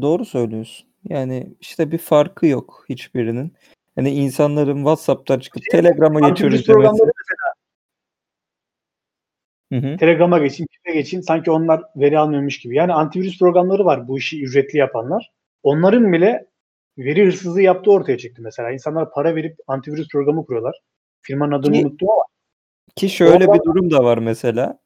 [0.00, 0.88] Doğru söylüyorsun.
[1.04, 3.54] Yani işte bir farkı yok hiçbirinin.
[3.94, 6.66] Hani insanların WhatsApp'tan çıkıp Telegram'a geçiyoruz demesi.
[6.66, 7.54] programları mesela
[9.72, 9.96] Hı hı.
[9.96, 12.76] Telegram'a geçin, Kip'e geçin sanki onlar veri almıyormuş gibi.
[12.76, 15.32] Yani antivirüs programları var bu işi ücretli yapanlar.
[15.62, 16.46] Onların bile
[16.98, 18.70] veri hırsızlığı yaptığı ortaya çıktı mesela.
[18.70, 20.80] İnsanlar para verip antivirüs programı kuruyorlar.
[21.22, 22.22] Firmanın adını Ki- unuttum ama
[22.96, 23.54] Ki şöyle Doğru.
[23.54, 24.78] bir durum da var mesela.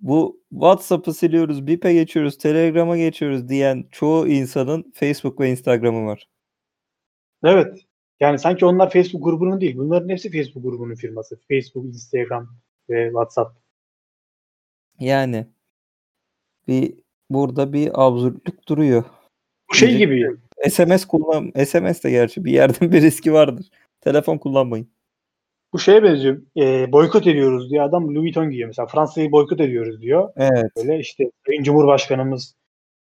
[0.00, 6.28] Bu WhatsApp'ı siliyoruz, Bip'e geçiyoruz, Telegram'a geçiyoruz diyen çoğu insanın Facebook ve Instagram'ı var.
[7.44, 7.86] evet.
[8.20, 9.76] Yani sanki onlar Facebook grubunun değil.
[9.76, 11.40] Bunların hepsi Facebook grubunun firması.
[11.48, 12.48] Facebook, Instagram
[12.90, 13.58] ve WhatsApp.
[15.00, 15.46] Yani
[16.68, 16.94] bir
[17.30, 19.04] burada bir absürtlük duruyor.
[19.70, 20.36] Bu şey gibi.
[20.70, 23.66] SMS kullan SMS de gerçi bir yerden bir riski vardır.
[24.00, 24.95] Telefon kullanmayın.
[25.76, 26.42] Bu şeye benziyor.
[26.56, 28.86] E, boykot ediyoruz diye adam Louis Vuitton giyiyor mesela.
[28.86, 30.32] Fransa'yı boykot ediyoruz diyor.
[30.36, 30.70] Evet.
[30.76, 32.54] Böyle işte Sayın Cumhurbaşkanımız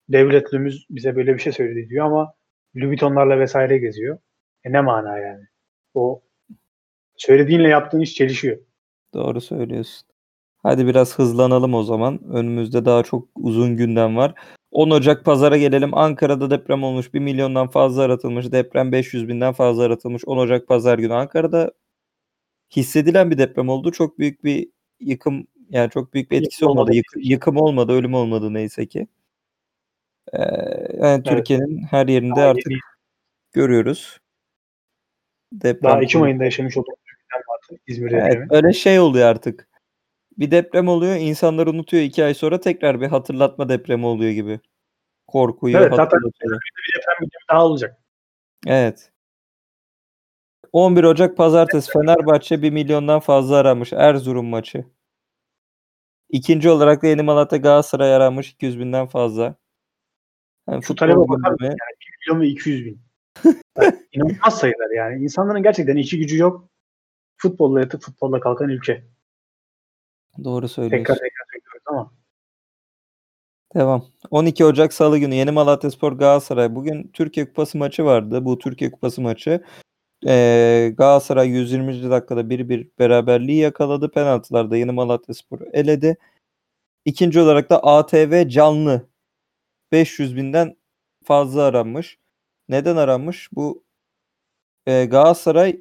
[0.09, 2.35] devletlimiz bize böyle bir şey söyledi diyor ama
[2.77, 4.19] Louis Vuitton'larla vesaire geziyor.
[4.65, 5.45] E ne mana yani?
[5.95, 6.23] O
[7.17, 8.59] söylediğinle yaptığın iş çelişiyor.
[9.15, 10.09] Doğru söylüyorsun.
[10.63, 12.21] Hadi biraz hızlanalım o zaman.
[12.33, 14.35] Önümüzde daha çok uzun gündem var.
[14.71, 15.95] 10 Ocak pazara gelelim.
[15.95, 17.15] Ankara'da deprem olmuş.
[17.15, 18.53] 1 milyondan fazla aratılmış.
[18.53, 20.25] Deprem 500 binden fazla aratılmış.
[20.27, 21.73] 10 Ocak pazar günü Ankara'da
[22.77, 23.93] hissedilen bir deprem oldu.
[23.93, 24.69] Çok büyük bir
[25.01, 26.95] yıkım yani çok büyük bir etkisi Yıkım olmadı.
[26.95, 29.07] Yık- yıkım olmadı, ölüm olmadı neyse ki.
[30.33, 30.39] Ee,
[31.01, 32.81] yani Türkiye'nin her yerinde Daha artık yeni-
[33.53, 34.19] görüyoruz.
[35.53, 36.99] Deprem Daha Ekim ayında yaşamış olduğumuz.
[37.87, 39.69] İzmir Evet, öyle şey oluyor artık.
[40.39, 42.03] Bir deprem oluyor, insanlar unutuyor.
[42.03, 44.61] iki ay sonra tekrar bir hatırlatma depremi oluyor gibi.
[45.27, 46.61] Korkuyu Evet, zaten- hatırlatıyor.
[46.61, 47.97] Bir deprem daha olacak.
[48.67, 49.11] Evet.
[50.73, 53.93] 11 Ocak Pazartesi Fenerbahçe 1 milyondan fazla aramış.
[53.93, 54.85] Erzurum maçı.
[56.31, 59.55] İkinci olarak da Yeni Malatya Galatasaray aramış 200 binden fazla.
[60.69, 61.77] Yani Şu talebe bakar gündemi-
[62.27, 63.01] Milyon ve 200 bin.
[63.77, 65.23] Yani İnanılmaz sayılar yani.
[65.25, 66.69] İnsanların gerçekten işi gücü yok.
[67.37, 69.05] Futbolla yatıp futbolla kalkan ülke.
[70.45, 70.99] Doğru söylüyorsun.
[70.99, 72.13] Tekrar tekrar söylüyoruz ama.
[73.75, 74.05] Devam.
[74.31, 76.75] 12 Ocak Salı günü Yeni Malatyaspor Galatasaray.
[76.75, 78.45] Bugün Türkiye Kupası maçı vardı.
[78.45, 79.65] Bu Türkiye Kupası maçı.
[80.27, 82.11] Ee, Galatasaray 120.
[82.11, 84.11] dakikada 1-1 beraberliği yakaladı.
[84.11, 86.17] Penaltılarda Yeni Malatyaspor'u eledi.
[87.05, 89.09] İkinci olarak da ATV canlı
[89.93, 90.77] 500 binden
[91.25, 92.19] fazla aranmış.
[92.69, 93.49] Neden aranmış?
[93.53, 93.85] Bu
[94.87, 95.81] e, Galatasaray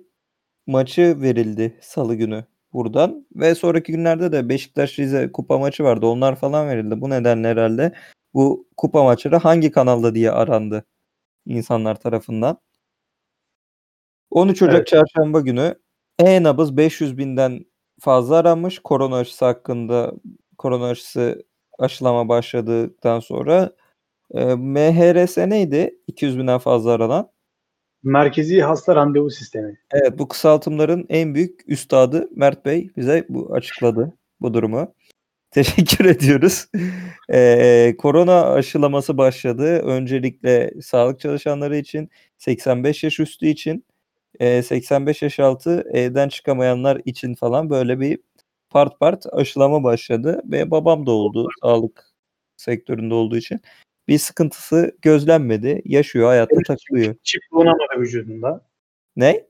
[0.67, 6.07] maçı verildi Salı günü buradan ve sonraki günlerde de Beşiktaş Rize kupa maçı vardı.
[6.07, 7.01] Onlar falan verildi.
[7.01, 7.93] Bu nedenle herhalde
[8.33, 10.85] bu kupa maçları hangi kanalda diye arandı
[11.45, 12.59] insanlar tarafından.
[14.31, 14.87] 13 Ocak Evet.
[14.87, 15.75] Çarşamba günü
[16.19, 17.65] e-nabız 500 binden
[17.99, 18.79] fazla aranmış.
[18.79, 20.13] Korona aşısı hakkında
[20.57, 21.45] korona aşısı
[21.79, 23.71] aşılama başladıktan sonra
[24.33, 25.99] e, MHRS neydi?
[26.07, 27.29] 200 binden fazla aranan.
[28.03, 29.77] Merkezi hasta randevu sistemi.
[29.93, 34.95] Evet bu kısaltımların en büyük üstadı Mert Bey bize bu açıkladı bu durumu.
[35.51, 36.67] Teşekkür ediyoruz.
[37.33, 39.79] Ee, korona aşılaması başladı.
[39.79, 43.85] Öncelikle sağlık çalışanları için, 85 yaş üstü için,
[44.39, 48.19] e, 85 yaş altı evden çıkamayanlar için falan böyle bir
[48.69, 50.41] part part aşılama başladı.
[50.45, 52.05] Ve babam da oldu sağlık
[52.57, 53.61] sektöründe olduğu için.
[54.07, 55.81] Bir sıkıntısı gözlenmedi.
[55.85, 57.15] Yaşıyor, hayatta takılıyor.
[57.23, 58.61] Çip bulunamadı vücudunda.
[59.15, 59.47] Ne?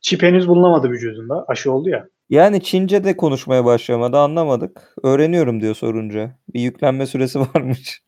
[0.00, 1.44] Çip henüz bulunamadı vücudunda.
[1.48, 2.08] Aşı oldu ya.
[2.30, 4.94] Yani Çince de konuşmaya başlamadı anlamadık.
[5.02, 6.38] Öğreniyorum diyor sorunca.
[6.54, 8.02] Bir yüklenme süresi varmış.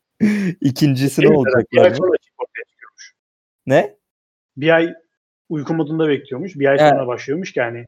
[0.61, 1.25] İkincisi ne
[1.71, 3.13] Bir ay sonra çip ortaya çıkıyormuş.
[3.65, 3.97] Ne?
[4.57, 4.93] Bir ay
[5.49, 6.55] uyku modunda bekliyormuş.
[6.55, 6.89] Bir ay Evet.
[6.89, 7.85] sonra başlıyormuş ki yani.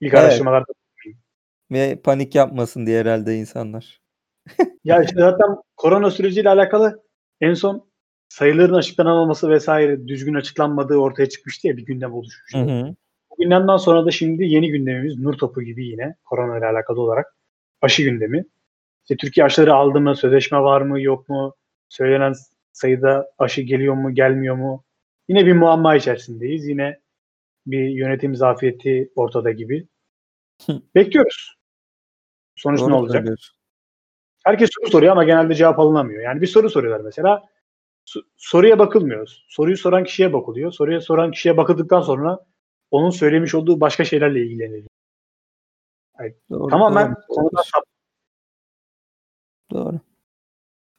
[0.00, 0.24] İlk Evet.
[0.24, 0.72] araştırmalarda.
[1.72, 4.00] Ve panik yapmasın diye herhalde insanlar.
[4.84, 7.02] Ya işte zaten korona süreciyle alakalı
[7.40, 7.90] en son
[8.28, 12.58] sayıların açıklanamaması vesaire düzgün açıklanmadığı ortaya çıkmıştı ya bir gündem oluşmuştu.
[12.58, 12.94] Hı hı.
[13.30, 17.36] Bu gündemden sonra da şimdi yeni gündemimiz nur topu gibi yine korona ile alakalı olarak
[17.82, 18.44] aşı gündemi.
[19.02, 21.54] İşte Türkiye aşıları aldı mı, sözleşme var mı, yok mu,
[21.88, 22.34] söylenen
[22.72, 24.84] sayıda aşı geliyor mu, gelmiyor mu?
[25.28, 26.68] Yine bir muamma içerisindeyiz.
[26.68, 27.00] Yine
[27.66, 29.88] bir yönetim zafiyeti ortada gibi.
[30.94, 31.54] Bekliyoruz.
[32.56, 33.16] Sonuç Doğru ne olacak?
[33.16, 33.56] söylüyorsun.
[34.44, 36.22] Herkes soru soruyor ama genelde cevap alınamıyor.
[36.22, 37.42] Yani bir soru soruyorlar mesela.
[38.06, 39.28] So- soruya bakılmıyor.
[39.48, 40.72] Soruyu soran kişiye bakılıyor.
[40.72, 42.46] Soruya soran kişiye bakıldıktan sonra
[42.90, 44.88] onun söylemiş olduğu başka şeylerle ilgileniliyor.
[46.50, 47.64] Doğru, Tamamen doğru, konudan
[49.70, 50.00] Doğru.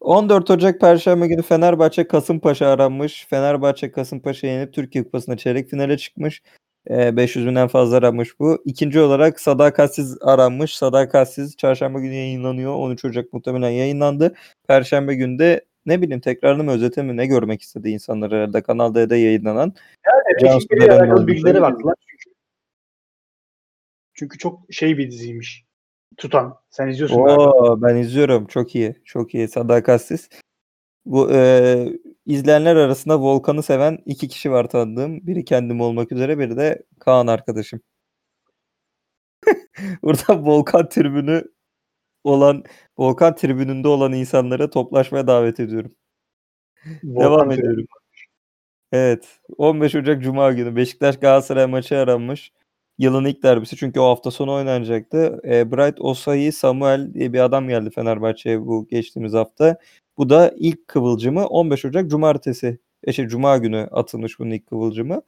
[0.05, 3.27] 14 Ocak Perşembe günü Fenerbahçe Kasımpaşa aranmış.
[3.29, 6.41] Fenerbahçe Kasımpaşa yenip Türkiye Kupası'nda çeyrek finale çıkmış.
[6.89, 8.61] Ee, 500 binden fazla aranmış bu.
[8.65, 10.77] İkinci olarak Sadakatsiz aranmış.
[10.77, 12.73] Sadakatsiz çarşamba günü yayınlanıyor.
[12.75, 14.35] 13 Ocak muhtemelen yayınlandı.
[14.67, 18.95] Perşembe günü de ne bileyim tekrarını mı özeti mi ne görmek istedi insanlar herhalde Kanal
[18.95, 19.73] D'de yayınlanan.
[20.07, 21.95] Evet, Cansu eşikleriyle Deren'in alakalı olduğu bilgilere baktılar.
[22.07, 22.35] Çünkü,
[24.13, 25.65] çünkü çok şey bir diziymiş.
[26.17, 26.55] Tutan.
[26.69, 27.15] Sen izliyorsun.
[27.15, 28.47] Oo, ben izliyorum.
[28.47, 29.01] Çok iyi.
[29.05, 29.47] Çok iyi.
[29.47, 30.29] Sadakatsiz.
[31.05, 31.87] Bu e,
[32.25, 35.27] izleyenler arasında Volkan'ı seven iki kişi var tanıdığım.
[35.27, 37.81] Biri kendim olmak üzere biri de Kaan arkadaşım.
[40.03, 41.43] Burada Volkan tribünü
[42.23, 42.63] olan
[42.97, 45.95] Volkan tribününde olan insanları toplaşmaya davet ediyorum.
[47.03, 47.59] Volkan Devam Türk.
[47.59, 47.85] ediyorum.
[48.91, 49.39] Evet.
[49.57, 52.51] 15 Ocak Cuma günü Beşiktaş Galatasaray maçı aranmış.
[52.97, 55.41] Yılın ilk derbisi çünkü o hafta sonu oynanacaktı.
[55.45, 59.77] E, Bright Osayi Samuel diye bir adam geldi Fenerbahçe'ye bu geçtiğimiz hafta.
[60.17, 62.79] Bu da ilk kıvılcımı 15 Ocak Cumartesi.
[63.03, 65.21] E, şey, Cuma günü atılmış bunun ilk kıvılcımı.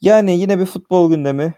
[0.00, 1.54] Yani yine bir futbol gündemi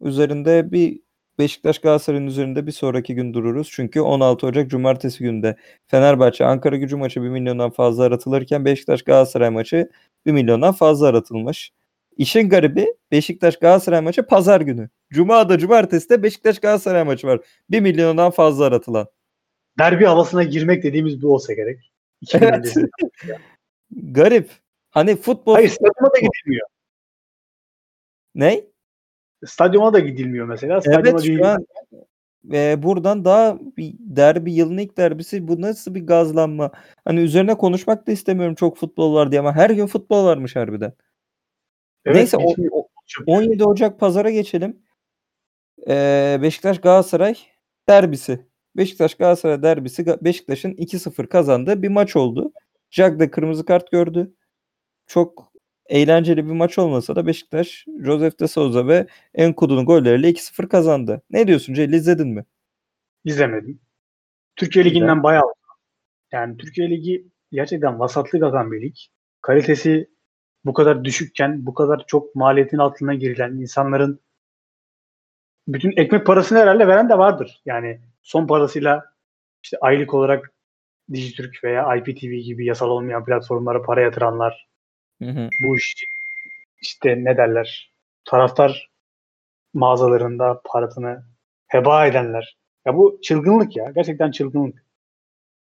[0.00, 1.00] üzerinde bir
[1.38, 3.68] Beşiktaş Galatasaray'ın üzerinde bir sonraki gün dururuz.
[3.72, 5.56] Çünkü 16 Ocak Cumartesi günde
[5.88, 9.90] Fenerbahçe Ankara gücü maçı 1 milyondan fazla aratılırken Beşiktaş Galatasaray maçı
[10.26, 11.72] 1 milyondan fazla aratılmış.
[12.16, 14.88] İşin garibi Beşiktaş Galatasaray maçı pazar günü.
[15.12, 17.40] Cuma'da cumartesi de Beşiktaş Galatasaray maçı var.
[17.70, 19.06] 1 milyondan fazla aratılan.
[19.78, 21.92] Derbi havasına girmek dediğimiz bu olsa gerek.
[22.20, 22.74] 2000 Evet.
[23.90, 24.50] Garip.
[24.90, 26.68] Hani futbol Hayır stadyuma da gidilmiyor.
[28.34, 28.64] ne?
[29.46, 30.80] Stadyuma da gidilmiyor mesela.
[30.80, 31.66] Stadyuma Evet şu an
[32.52, 36.70] e, buradan daha bir derbi yılın ilk derbisi bu nasıl bir gazlanma?
[37.04, 40.92] Hani üzerine konuşmak da istemiyorum çok futbol var diye ama her gün futbol varmış harbiden.
[42.06, 42.88] Evet, Neyse o- o-
[43.26, 44.82] 17 Ocak pazara geçelim.
[45.88, 47.34] Ee, Beşiktaş Galatasaray
[47.88, 48.46] derbisi.
[48.76, 52.52] Beşiktaş Galatasaray derbisi Beşiktaş'ın 2-0 kazandığı bir maç oldu.
[52.90, 54.34] Jack da kırmızı kart gördü.
[55.06, 55.52] Çok
[55.86, 61.22] eğlenceli bir maç olmasa da Beşiktaş Josef de Souza ve Enkudu'nun golleriyle 2-0 kazandı.
[61.30, 62.44] Ne diyorsun Celil izledin mi?
[63.24, 63.80] İzlemedim.
[64.56, 64.84] Türkiye.
[64.84, 65.44] Ligi'nden bayağı
[66.32, 68.94] yani Türkiye Ligi gerçekten vasatlık atan bir lig.
[69.40, 70.10] Kalitesi
[70.66, 74.20] bu kadar düşükken, bu kadar çok maliyetin altına girilen insanların
[75.68, 77.62] bütün ekmek parasını herhalde veren de vardır.
[77.66, 79.04] Yani son parasıyla
[79.62, 80.52] işte aylık olarak
[81.12, 84.68] Dijitürk veya IPTV gibi yasal olmayan platformlara para yatıranlar,
[85.22, 85.48] Hı hı.
[85.62, 85.94] bu iş
[86.82, 88.90] işte ne derler taraftar
[89.74, 91.24] mağazalarında parasını
[91.66, 92.58] heba edenler.
[92.86, 93.90] Ya bu çılgınlık ya.
[93.94, 94.84] Gerçekten çılgınlık.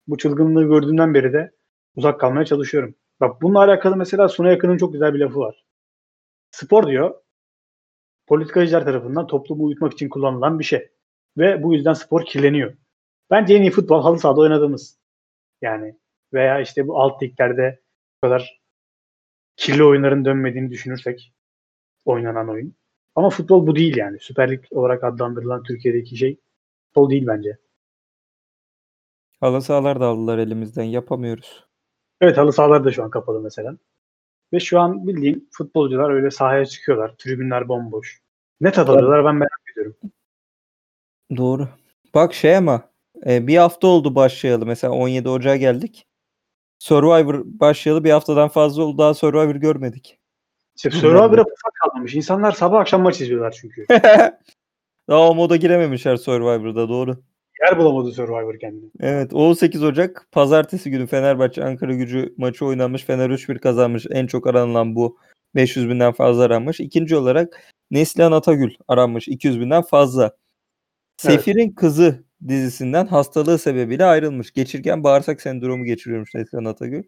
[0.07, 1.51] Bu çılgınlığı gördüğümden beri de
[1.95, 2.95] uzak kalmaya çalışıyorum.
[3.23, 5.65] Bak bununla alakalı mesela Suna Yakın'ın çok güzel bir lafı var.
[6.51, 7.21] Spor diyor
[8.27, 10.91] politikacılar tarafından toplumu uyutmak için kullanılan bir şey.
[11.37, 12.73] Ve bu yüzden spor kirleniyor.
[13.31, 14.99] Bence en iyi futbol halı sahada oynadığımız.
[15.61, 15.95] Yani
[16.33, 17.81] veya işte bu alt liglerde
[18.15, 18.61] bu kadar
[19.55, 21.33] kirli oyunların dönmediğini düşünürsek
[22.05, 22.75] oynanan oyun.
[23.15, 24.19] Ama futbol bu değil yani.
[24.19, 26.39] Süper Lig olarak adlandırılan Türkiye'deki şey
[26.85, 27.57] futbol değil bence.
[29.39, 31.72] Halı sahalar da aldılar elimizden yapamıyoruz.
[32.23, 33.77] Evet halı sahalar da şu an kapalı mesela.
[34.53, 37.15] Ve şu an bildiğin futbolcular öyle sahaya çıkıyorlar.
[37.17, 38.21] Tribünler bomboş.
[38.61, 39.95] Ne tat alıyorlar ben merak ediyorum.
[41.37, 41.67] Doğru.
[42.15, 42.81] Bak şey ama
[43.25, 44.65] e, bir hafta oldu başlayalı.
[44.65, 46.07] Mesela 17 Ocağı geldik.
[46.79, 48.97] Survivor başlayalı bir haftadan fazla oldu.
[48.97, 50.19] Daha Survivor görmedik.
[50.75, 52.15] İşte Survivor'a fırsat kalmamış.
[52.15, 53.85] İnsanlar sabah akşam maç izliyorlar çünkü.
[55.09, 57.17] Daha o moda girememişler Survivor'da doğru.
[57.63, 58.89] Yer bulamadı Survivor kendini.
[58.99, 63.03] Evet 18 Ocak pazartesi günü Fenerbahçe Ankara gücü maçı oynanmış.
[63.03, 64.05] Fener 3-1 kazanmış.
[64.11, 65.17] En çok aranılan bu
[65.55, 66.79] 500 binden fazla aranmış.
[66.79, 70.23] İkinci olarak Neslihan Atagül aranmış 200 binden fazla.
[70.23, 70.35] Evet.
[71.17, 74.51] Sefir'in Kızı dizisinden hastalığı sebebiyle ayrılmış.
[74.51, 77.03] Geçirgen bağırsak sendromu geçiriyormuş Neslihan Atagül.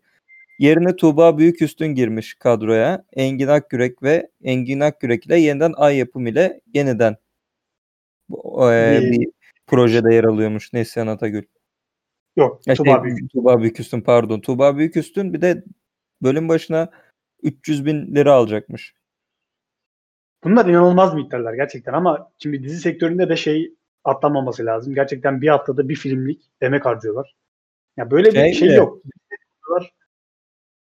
[0.59, 3.05] Yerine Tuğba Büyüküstün girmiş kadroya.
[3.13, 7.15] Engin Akgürek ve Engin Akgürek ile yeniden Ay Yapım ile yeniden
[8.71, 9.27] e, bir
[9.67, 11.43] projede yer alıyormuş Neslihan Atagül.
[12.35, 12.61] Yok.
[12.67, 13.31] Ya Tuba şey, Büyük.
[13.31, 14.39] Tuğba Büyüküstün pardon.
[14.39, 15.63] Tuğba Büyüküstün bir de
[16.21, 16.91] bölüm başına
[17.43, 18.93] 300 bin lira alacakmış.
[20.43, 23.73] Bunlar inanılmaz miktarlar gerçekten ama şimdi dizi sektöründe de şey
[24.03, 24.95] atlanmaması lazım.
[24.95, 27.35] Gerçekten bir haftada bir filmlik emek harcıyorlar.
[27.97, 29.01] Ya böyle bir Şey şey bile- yok.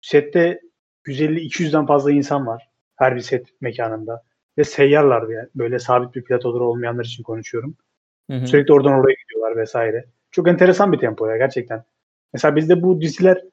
[0.01, 0.61] Sette
[1.07, 4.23] 150-200'den fazla insan var her bir set mekanında.
[4.59, 5.49] Ve seyyarlardı yani.
[5.55, 7.77] Böyle sabit bir platoları olmayanlar için konuşuyorum.
[8.31, 8.47] Hı hı.
[8.47, 10.05] Sürekli oradan oraya gidiyorlar vesaire.
[10.31, 11.85] Çok enteresan bir tempo ya gerçekten.
[12.33, 13.45] Mesela bizde bu diziler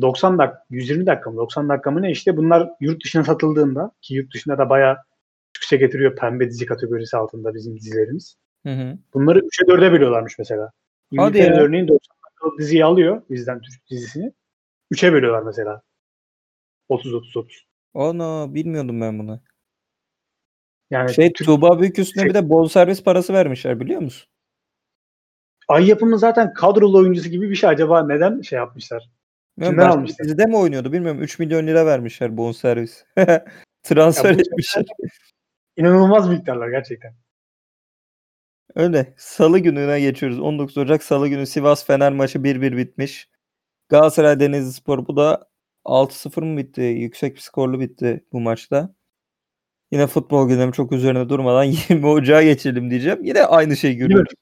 [0.00, 4.14] 90 dakika, 120 dakika mı 90 dakika mı ne işte bunlar yurt dışına satıldığında ki
[4.14, 4.96] yurt dışında da bayağı
[5.56, 8.36] yükse getiriyor pembe dizi kategorisi altında bizim dizilerimiz.
[8.66, 8.98] Hı hı.
[9.14, 10.70] Bunları 3'e 4'e bölüyorlarmış mesela.
[11.12, 11.24] Ya.
[11.60, 14.32] örneğin 90 dakikalık diziyi alıyor bizden Türk dizisini.
[14.90, 15.82] Üçe bölüyorlar mesela.
[16.88, 17.64] 30-30-30.
[17.94, 19.40] Onu bilmiyordum ben bunu.
[20.90, 24.28] Yani Şey Türk Tuğba Büyüküstü'ne Şey- bir de bonservis parası vermişler biliyor musun?
[25.68, 27.70] Ay yapımı zaten kadrolu oyuncusu gibi bir şey.
[27.70, 29.10] Acaba neden şey yapmışlar?
[29.62, 30.24] Kimden almışlar?
[30.24, 31.22] dizide mi oynuyordu bilmiyorum.
[31.22, 33.04] 3 milyon lira vermişler bonservis.
[33.82, 34.84] Transfer Ya etmişler.
[35.76, 37.14] İnanılmaz miktarlar gerçekten.
[38.74, 39.14] Öyle.
[39.16, 40.40] Salı gününe geçiyoruz.
[40.40, 43.28] 19 Ocak Salı günü Sivas Fener maçı 1-1 bitmiş.
[43.88, 45.48] Galatasaray Denizli Spor bu da
[45.84, 46.80] 6-0 mı bitti?
[46.80, 48.94] Yüksek bir skorlu bitti bu maçta.
[49.92, 53.24] Yine futbol gündemi çok üzerine durmadan 20 Ocağı geçelim diyeceğim.
[53.24, 54.32] Yine aynı şey görüyoruz.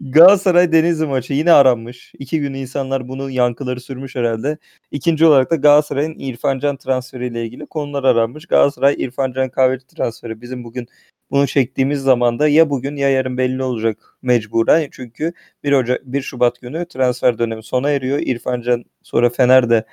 [0.00, 2.12] Galatasaray Denizli maçı yine aranmış.
[2.18, 4.58] İki gün insanlar bunun yankıları sürmüş herhalde.
[4.90, 8.46] İkinci olarak da Galatasaray'ın İrfan Can transferiyle ilgili konular aranmış.
[8.46, 10.88] Galatasaray İrfan Can Kahveci transferi bizim bugün
[11.30, 14.88] bunu çektiğimiz zaman da ya bugün ya yarın belli olacak mecburen.
[14.92, 15.32] Çünkü
[15.64, 18.18] 1 Ocak 1 Şubat günü transfer dönemi sona eriyor.
[18.18, 19.84] İrfan Can sonra Fener de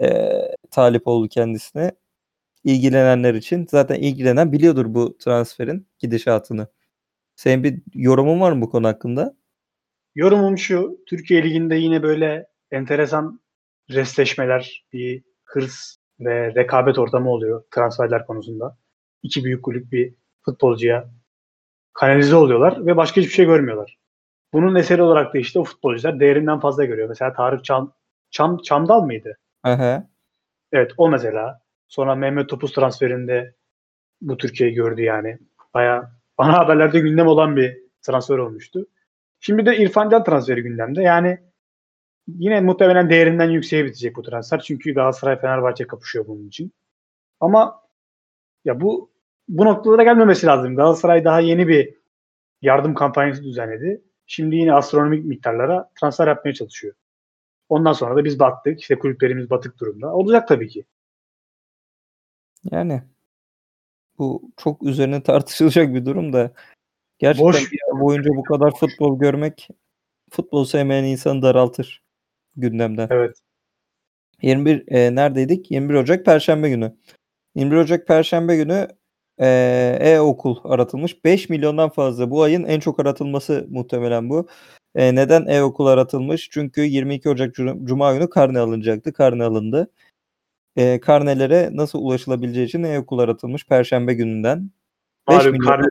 [0.00, 0.32] e,
[0.70, 1.92] talip oldu kendisine.
[2.64, 6.66] İlgilenenler için zaten ilgilenen biliyordur bu transferin gidişatını.
[7.36, 9.36] Senin bir yorumun var mı bu konu hakkında?
[10.14, 10.98] Yorumum şu.
[11.06, 13.40] Türkiye Ligi'nde yine böyle enteresan
[13.90, 18.78] restleşmeler, bir hırs ve rekabet ortamı oluyor transferler konusunda.
[19.22, 21.10] İki büyük kulüp bir futbolcuya
[21.92, 23.98] kanalize oluyorlar ve başka hiçbir şey görmüyorlar.
[24.52, 27.08] Bunun eseri olarak da işte o futbolcular değerinden fazla görüyor.
[27.08, 27.92] Mesela Tarık Çam,
[28.30, 29.38] Çam Çamdal mıydı?
[29.62, 30.08] Aha.
[30.72, 31.62] Evet o mesela.
[31.92, 33.54] Sonra Mehmet Topuz transferinde
[34.20, 35.38] bu Türkiye'yi gördü yani.
[35.74, 38.86] Baya ana haberlerde gündem olan bir transfer olmuştu.
[39.40, 41.02] Şimdi de İrfan Can transferi gündemde.
[41.02, 41.38] Yani
[42.28, 44.60] yine muhtemelen değerinden yükseğe bitecek bu transfer.
[44.60, 46.72] Çünkü Galatasaray Fenerbahçe kapışıyor bunun için.
[47.40, 47.82] Ama
[48.64, 49.10] ya bu
[49.48, 50.76] bu noktalara gelmemesi lazım.
[50.76, 51.94] Galatasaray daha yeni bir
[52.62, 54.02] yardım kampanyası düzenledi.
[54.26, 56.94] Şimdi yine astronomik miktarlara transfer yapmaya çalışıyor.
[57.68, 58.80] Ondan sonra da biz battık.
[58.80, 60.12] İşte kulüplerimiz batık durumda.
[60.12, 60.84] Olacak tabii ki.
[62.70, 63.02] Yani
[64.18, 66.52] bu çok üzerine tartışılacak bir durum da
[67.18, 67.72] gerçekten Boş.
[67.72, 69.68] bir ay boyunca bu kadar futbol görmek
[70.30, 72.02] futbol sevmeyen insanı daraltır
[72.56, 73.08] gündemden.
[73.10, 73.36] Evet.
[74.42, 75.70] 21 e, neredeydik?
[75.70, 76.96] 21 Ocak Perşembe günü.
[77.54, 78.88] 21 Ocak Perşembe günü
[79.38, 79.46] e,
[80.00, 81.24] e-okul aratılmış.
[81.24, 82.30] 5 milyondan fazla.
[82.30, 84.48] Bu ayın en çok aratılması muhtemelen bu.
[84.94, 86.48] E, neden e-okul aratılmış?
[86.50, 89.12] Çünkü 22 Ocak Cum- Cuma günü karne alınacaktı.
[89.12, 89.90] Karne alındı.
[90.76, 94.70] E, karnelere nasıl ulaşılabileceği için e-okul aratılmış Perşembe gününden.
[95.28, 95.86] 5 Malum milyon karne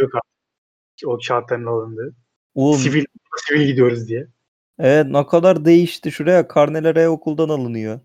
[0.00, 1.06] yok artık.
[1.06, 2.14] O kağıtların alındığı.
[2.54, 3.04] Oğlum, Sivil,
[3.36, 4.26] sivil gidiyoruz diye.
[4.78, 6.12] Evet ne kadar değişti.
[6.12, 8.00] Şuraya karneler e-okuldan alınıyor.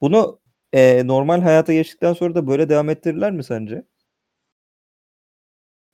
[0.00, 0.40] Bunu
[0.72, 3.84] e, normal hayata geçtikten sonra da böyle devam ettirirler mi sence?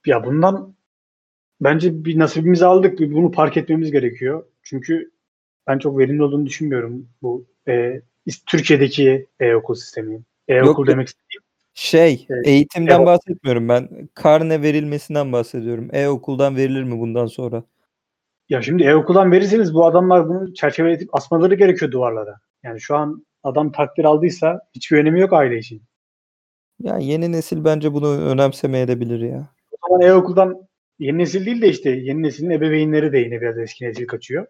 [0.06, 0.74] Ya bundan
[1.60, 2.98] bence bir nasibimizi aldık.
[2.98, 4.46] Bunu fark etmemiz gerekiyor.
[4.62, 5.10] Çünkü
[5.66, 8.02] ben çok verimli olduğunu düşünmüyorum bu e,
[8.46, 10.20] Türkiye'deki e-okul sistemi.
[10.48, 11.42] E-okul Yok, demek istediğim.
[11.74, 12.46] Şey, Evet.
[12.46, 13.06] eğitimden Evet.
[13.06, 14.08] bahsetmiyorum ben.
[14.14, 15.88] Karne verilmesinden bahsediyorum.
[15.92, 17.62] E-okuldan verilir mi bundan sonra?
[18.48, 22.40] Ya şimdi e-okuldan verirseniz bu adamlar bunu çerçeveletip asmaları gerekiyor duvarlara.
[22.62, 25.82] Yani şu an adam takdir aldıysa hiçbir önemi yok aile için.
[26.82, 29.46] Ya yeni nesil bence bunu önemsemeyebilir ya.
[29.72, 33.84] O zaman e-okuldan yeni nesil değil de işte yeni neslin ebeveynleri de yine biraz eski
[33.84, 34.46] nesil kaçıyor.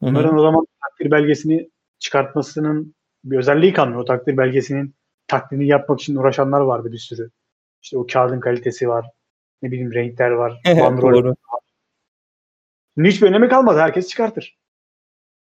[0.00, 4.00] Bunların o zaman takdir belgesini çıkartmasının bir özelliği kalmıyor.
[4.00, 4.94] O takdir belgesinin
[5.26, 7.30] taklidini yapmak için uğraşanlar vardı bir sürü.
[7.82, 9.06] İşte o kağıdın kalitesi var.
[9.62, 10.60] Ne bileyim renkler var.
[10.66, 11.12] bandrol.
[11.12, 11.34] Doğru.
[12.94, 13.78] Şimdi hiçbir önemi kalmadı.
[13.78, 14.58] Herkes çıkartır.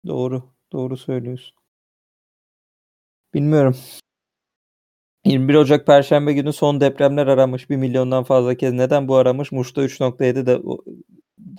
[0.06, 0.42] Doğru.
[0.72, 1.54] Doğru söylüyorsun.
[3.34, 3.76] Bilmiyorum.
[5.24, 7.70] 21 Ocak Perşembe günü son depremler aramış.
[7.70, 8.72] 1 milyondan fazla kez.
[8.72, 9.52] Neden bu aramış?
[9.52, 10.62] Muş'ta 3.7 de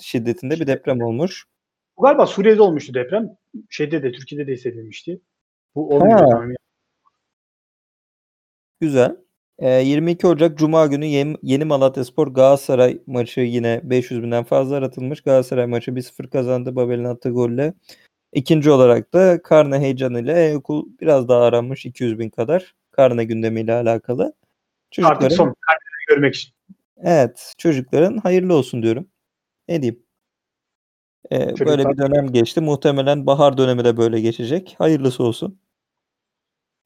[0.02, 1.46] şiddetinde bir deprem olmuş.
[1.98, 3.30] Bu galiba Suriye'de olmuştu deprem.
[3.70, 5.22] Şeyde de Türkiye'de de hissedilmişti.
[5.76, 6.20] Bu olmuyor.
[6.20, 6.26] Ha.
[6.30, 6.50] Tamam.
[8.80, 9.18] Güzel.
[9.60, 15.22] Ee, 22 Ocak Cuma günü Yeni, Yeni Malatyaspor Galatasaray maçı yine 500 binden fazla aratılmış.
[15.22, 17.74] Galatasaray maçı 1-0 kazandı Babel'in attığı golle.
[18.34, 22.76] İkinci olarak da karne heyecanıyla okul biraz daha aranmış 200 bin kadar.
[22.92, 24.24] Karne gündemiyle alakalı.
[24.24, 24.42] Artık
[24.92, 25.56] Çocukların, son.
[26.10, 26.54] Görmek için.
[26.98, 29.08] evet çocukların hayırlı olsun diyorum.
[29.68, 30.04] Ne diyeyim?
[31.32, 32.62] Ee, böyle bir dönem geçti.
[32.62, 34.76] Muhtemelen bahar dönemi de böyle geçecek.
[34.78, 35.60] Hayırlısı olsun.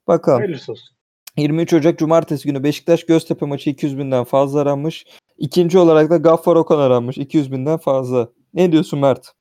[0.10, 0.40] Bakalım.
[0.40, 0.96] Hayırlısı olsun.
[1.38, 5.06] 23 Ocak Cumartesi günü Beşiktaş Göztepe maçı 200 binden fazla aranmış.
[5.38, 8.30] İkinci olarak da Gaffar Okan aranmış 200 binden fazla.
[8.54, 9.34] Ne diyorsun Mert?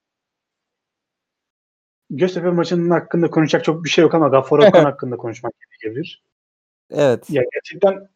[2.11, 6.23] Göztepe maçının hakkında konuşacak çok bir şey yok ama Gaffar Okan hakkında konuşmak gerekebilir.
[6.91, 7.31] Evet.
[7.31, 8.09] Ya gerçekten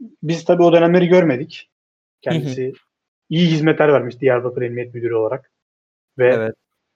[0.00, 1.70] biz tabii o dönemleri görmedik.
[2.20, 2.72] Kendisi
[3.28, 5.50] iyi hizmetler vermiş Diyarbakır Emniyet Müdürü olarak.
[6.18, 6.54] Ve Evet.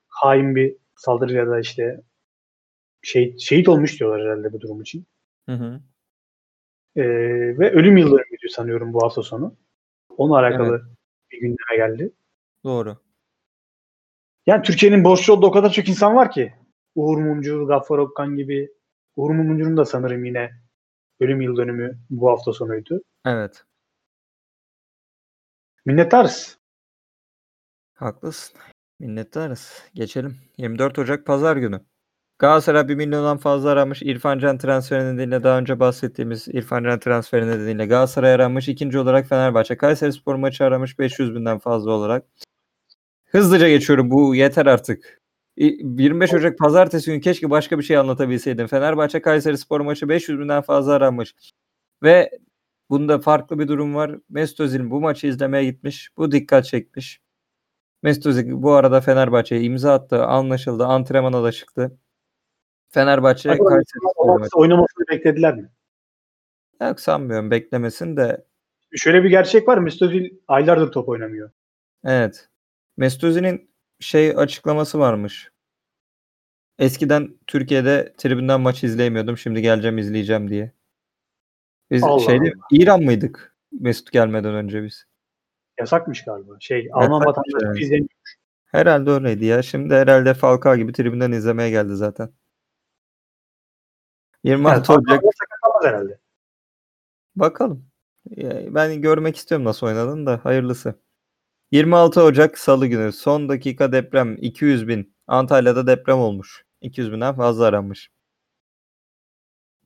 [0.08, 2.00] hain bir saldırı ya da işte
[3.02, 5.06] şehit, şehit olmuş diyorlar herhalde bu durum için.
[5.48, 5.80] Hı hı.
[6.96, 7.02] Ee,
[7.58, 9.56] ve ölüm yıl dönümüydü sanıyorum bu hafta sonu.
[10.16, 10.88] Onunla alakalı
[11.30, 12.12] bir gündeme geldi.
[12.64, 12.96] Doğru.
[14.46, 16.54] Yani Türkiye'nin borçlu olduğu o kadar çok insan var ki.
[16.94, 18.72] Uğur Mumcu, Gaffar Okkan gibi.
[19.16, 20.50] Uğur Mumcu'nun da sanırım yine
[21.20, 23.02] ölüm yıl dönümü bu hafta sonuydu.
[23.26, 23.64] Evet.
[25.84, 26.58] Minnettarız.
[27.94, 28.58] Haklısın.
[28.98, 29.82] Minnettarız.
[29.94, 30.36] Geçelim.
[30.56, 31.80] 24 Ocak Pazar günü.
[32.38, 34.02] Galatasaray 1 milyondan fazla aramış.
[34.02, 38.68] İrfan Can transferi nedeniyle daha önce bahsettiğimiz İrfan Can transferi nedeniyle Galatasaray aramış.
[38.68, 39.76] İkinci olarak Fenerbahçe.
[39.76, 42.24] Kayseri Spor maçı aramış 500 binden fazla olarak.
[43.26, 44.10] Hızlıca geçiyorum.
[44.10, 45.20] Bu yeter artık.
[45.56, 48.66] İ- 25 Ocak Pazartesi günü keşke başka bir şey anlatabilseydim.
[48.66, 51.34] Fenerbahçe Kayseri Spor maçı 500 binden fazla aranmış.
[52.02, 52.30] Ve
[52.90, 54.18] bunda farklı bir durum var.
[54.30, 56.10] Mesut Özil bu maçı izlemeye gitmiş.
[56.16, 57.20] Bu dikkat çekmiş.
[58.02, 60.24] Mesut Özil bu arada Fenerbahçe'ye imza attı.
[60.24, 60.86] Anlaşıldı.
[60.86, 61.98] Antrenmana da çıktı.
[62.88, 65.70] Fenerbahçe Kayseri oynamasını beklediler mi?
[66.80, 68.44] Yok sanmıyorum beklemesin de.
[68.96, 69.78] Şöyle bir gerçek var.
[69.78, 71.50] Mesut Özil aylardır top oynamıyor.
[72.04, 72.48] Evet.
[72.96, 73.70] Mesut Özil'in
[74.00, 75.50] şey açıklaması varmış.
[76.78, 79.38] Eskiden Türkiye'de tribünden maç izleyemiyordum.
[79.38, 80.72] Şimdi geleceğim izleyeceğim diye.
[81.90, 83.56] Biz Allah şeyde İran mıydık?
[83.80, 85.04] Mesut gelmeden önce biz.
[85.78, 86.56] Yasakmış galiba.
[86.60, 87.80] Şey Alman vatandaşı yani.
[87.80, 88.08] izlemiyor.
[88.66, 89.62] Herhalde öyleydi ya.
[89.62, 92.30] Şimdi herhalde Falcao gibi tribünden izlemeye geldi zaten.
[94.52, 96.18] 26 Yani, Ocak sakatlanmaz herhalde.
[97.36, 97.88] bakalım.
[98.74, 100.94] Ben görmek istiyorum nasıl oynadığını da hayırlısı.
[101.72, 105.14] 26 Ocak Salı günü son dakika deprem 200 bin.
[105.26, 106.64] Antalya'da deprem olmuş.
[106.80, 108.10] 200 binden fazla aranmış.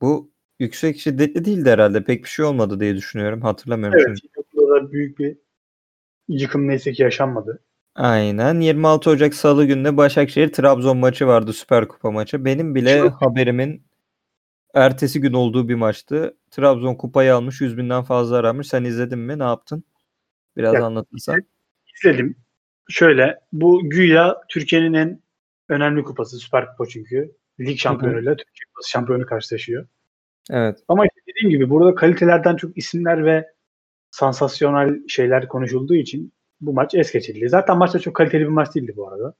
[0.01, 2.03] Bu yüksek şiddetli değildi herhalde.
[2.03, 3.41] Pek bir şey olmadı diye düşünüyorum.
[3.41, 4.17] Hatırlamıyorum Evet.
[4.57, 5.37] da büyük bir
[6.27, 7.63] yıkım neyse ki yaşanmadı.
[7.95, 8.59] Aynen.
[8.59, 11.53] 26 Ocak Salı günü Başakşehir Trabzon maçı vardı.
[11.53, 12.45] Süper Kupa maçı.
[12.45, 13.83] Benim bile Çok- haberimin
[14.73, 16.37] ertesi gün olduğu bir maçtı.
[16.51, 17.61] Trabzon kupayı almış.
[17.61, 18.67] 100 binden fazla aramış.
[18.67, 19.39] Sen izledin mi?
[19.39, 19.83] Ne yaptın?
[20.57, 21.41] Biraz Ya, anlatırsan.
[21.97, 22.35] İzledim.
[22.89, 25.21] Şöyle bu güya Türkiye'nin en
[25.69, 27.35] önemli kupası Süper Kupa çünkü.
[27.59, 29.87] Lig şampiyonuyla Türkiye Kupası şampiyonu karşılaşıyor.
[30.49, 30.79] Evet.
[30.87, 33.53] Ama işte dediğim gibi burada kalitelerden çok isimler ve
[34.11, 37.49] sansasyonel şeyler konuşulduğu için bu maç es geçildi.
[37.49, 39.33] Zaten maç da çok kaliteli bir maç değildi bu arada.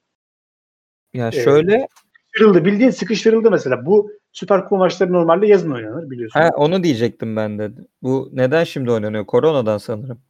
[1.13, 1.43] Ya Evet.
[1.43, 1.87] şöyle
[2.33, 2.65] Sıkıştırıldı.
[2.65, 3.85] Bildiğin sıkıştırıldı mesela.
[3.85, 6.39] Bu Süper Kupa maçları normalde yazın oynanır biliyorsun.
[6.39, 7.71] ha, onu diyecektim ben de.
[8.01, 9.25] Bu neden şimdi oynanıyor?
[9.25, 10.21] Koronadan sanırım.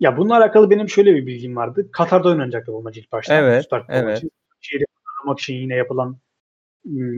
[0.00, 1.88] Ya bununla alakalı benim şöyle bir bilgim vardı.
[1.92, 3.34] Katar'da oynanacaktı bu maç ilk başta.
[3.34, 4.04] Evet, Süper Kupa evet.
[4.04, 4.28] maçı.
[4.60, 6.18] Şehri kazanmak için yine yapılan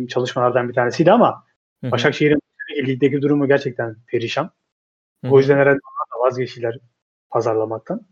[0.09, 1.45] çalışmalardan bir tanesiydi ama
[1.81, 1.91] Hı hı.
[1.91, 2.41] Başakşehir'in
[2.87, 4.51] ligdeki durumu gerçekten perişan.
[5.25, 6.79] Hı O yüzden herhalde onlar da vazgeçtiler
[7.31, 8.07] pazarlamaktan.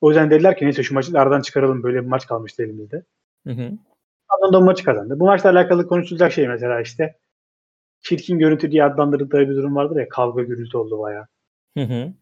[0.00, 1.82] O yüzden dediler ki neyse şu maçı aradan çıkaralım.
[1.82, 3.02] Böyle bir maç kalmıştı elimizde.
[3.46, 3.70] Hı hı.
[4.30, 5.20] Trabzon da maçı kazandı.
[5.20, 7.18] Bu maçla alakalı konuşulacak şey mesela işte
[8.00, 11.26] çirkin görüntü diye adlandırdıkları bir durum vardır ya kavga gürültü oldu bayağı
[11.78, 12.12] Hı hı.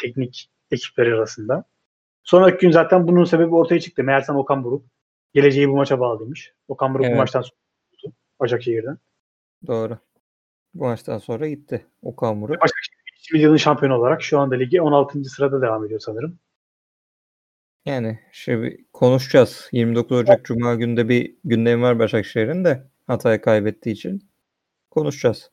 [0.00, 1.64] teknik ekipler arasında.
[2.22, 4.04] Sonraki gün zaten bunun sebebi ortaya çıktı.
[4.04, 4.84] Meğersem Okan Buruk
[5.34, 6.52] geleceği bu maça bağlıymış.
[6.68, 7.14] Okan Buruk Evet.
[7.14, 7.56] bu maçtan sonra
[8.04, 8.98] oldu Başakşehir'den.
[9.66, 9.98] Doğru.
[10.74, 11.86] Bu maçtan sonra gitti.
[12.02, 12.56] Okan Buruk.
[12.60, 15.24] Başakşehir yılın şampiyonu olarak şu anda ligi 16.
[15.24, 16.38] sırada devam ediyor sanırım.
[17.84, 19.68] Yani şimdi konuşacağız.
[19.72, 24.30] 29 Ocak Cuma günde bir gündemi var Başakşehir'in de Hatay kaybettiği için.
[24.90, 25.50] Konuşacağız.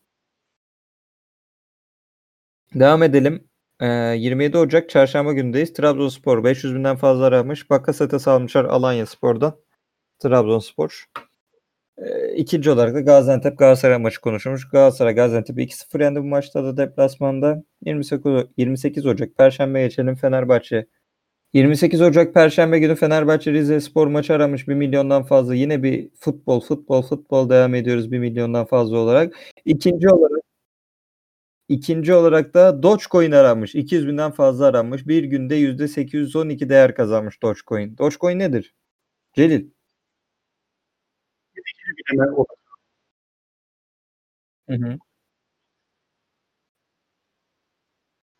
[2.74, 3.48] Devam edelim.
[3.80, 5.74] Ee, 27 Ocak Çarşamba gündeyiz.
[5.74, 7.70] Trabzonspor 500 binden fazla aramış.
[7.70, 9.56] Bakaset'e salmışlar Alanya Spor'dan.
[10.20, 11.06] Trabzonspor.
[11.98, 14.70] Ee, ikinci olarak da Gaziantep Galatasaray maçı konuşulmuş.
[14.70, 17.64] Galatasaray Gaziantep 2-0 yendi bu maçta da deplasmanda.
[17.86, 20.88] 28, 28 Ocak Perşembe geçelim Fenerbahçe
[21.54, 25.56] 28 Ocak Perşembe günü Fenerbahçe Rize Spor maçı aramış 1 milyondan fazla.
[25.56, 29.34] Yine bir futbol, futbol, futbol devam ediyoruz 1 milyondan fazla olarak.
[29.66, 30.42] İkinci olarak
[31.70, 33.76] ikinci olarak da Dogecoin aranmış.
[33.76, 35.08] 200 binden fazla aranmış.
[35.08, 37.98] Bir günde %812 değer kazanmış Dogecoin.
[37.98, 38.74] Dogecoin nedir?
[39.34, 39.72] Celil.
[44.68, 44.98] Hı hı.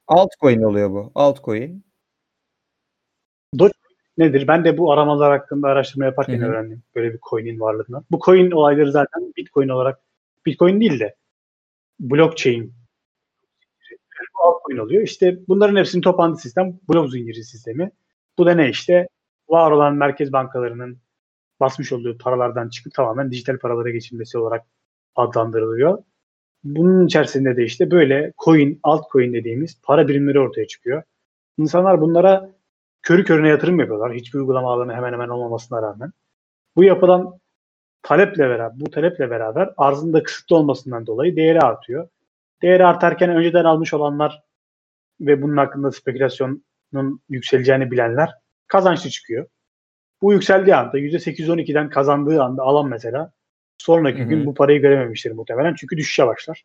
[0.08, 1.12] Altcoin oluyor bu.
[1.16, 1.84] Altcoin.
[4.18, 4.48] Nedir?
[4.48, 6.50] Ben de bu aramalar hakkında araştırma yaparken Hı hı.
[6.50, 8.04] öğrendim böyle bir coin'in varlığını.
[8.12, 10.00] Bu coin olayları zaten Bitcoin olarak
[10.46, 11.16] Bitcoin değil de
[12.00, 12.74] blockchain
[14.42, 15.04] altcoin oluyor.
[15.04, 17.92] İşte bunların hepsinin toplandığı sistem blok zinciri sistemi.
[18.38, 19.08] Bu da ne işte?
[19.50, 20.98] Var olan merkez bankalarının
[21.60, 24.66] basmış olduğu paralardan çıkıp tamamen dijital paralara geçilmesi olarak
[25.16, 26.04] adlandırılıyor.
[26.64, 31.04] Bunun içerisinde de işte böyle coin, altcoin dediğimiz para birimleri ortaya çıkıyor.
[31.58, 32.52] İnsanlar bunlara
[33.02, 34.14] körü körüne yatırım yapıyorlar.
[34.14, 36.12] Hiçbir uygulama alanı hemen hemen olmamasına rağmen.
[36.76, 37.40] Bu yapılan
[38.02, 42.08] taleple beraber, bu taleple beraber arzın da kısıtlı olmasından dolayı değeri artıyor.
[42.62, 44.44] Değeri artarken önceden almış olanlar
[45.22, 48.30] ve bunun hakkında spekülasyonun yükseleceğini bilenler
[48.68, 49.46] kazançlı çıkıyor.
[50.22, 53.32] Bu yükseldiği anda %812'den kazandığı anda alan mesela
[53.78, 54.30] sonraki Hı hı.
[54.30, 56.64] gün bu parayı görememiştir muhtemelen çünkü düşüşe başlar.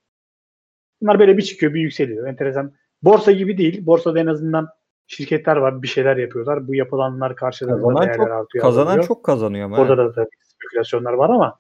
[1.00, 2.26] Bunlar böyle bir çıkıyor bir yükseliyor.
[2.26, 2.72] Enteresan.
[3.02, 3.86] Borsa gibi değil.
[3.86, 4.68] Borsada en azından
[5.06, 6.68] şirketler var bir şeyler yapıyorlar.
[6.68, 8.62] Bu yapılanlar karşılığında Kazanan değerler çok, artıyor.
[8.62, 9.06] kazanan azalıyor.
[9.06, 9.78] çok kazanıyor ama.
[9.78, 11.58] Orada da tabii spekülasyonlar var ama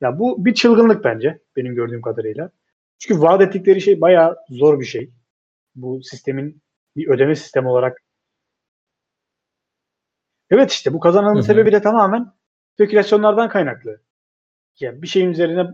[0.00, 2.50] ya bu bir çılgınlık bence benim gördüğüm kadarıyla.
[2.98, 5.10] Çünkü vaat ettikleri şey bayağı zor bir şey.
[5.74, 6.62] Bu sistemin
[6.96, 8.02] bir ödeme sistemi olarak.
[10.50, 12.32] Evet işte bu kazananın sebebi de tamamen
[12.74, 14.00] spekülasyonlardan kaynaklı.
[14.80, 15.66] Yani bir şeyin üzerine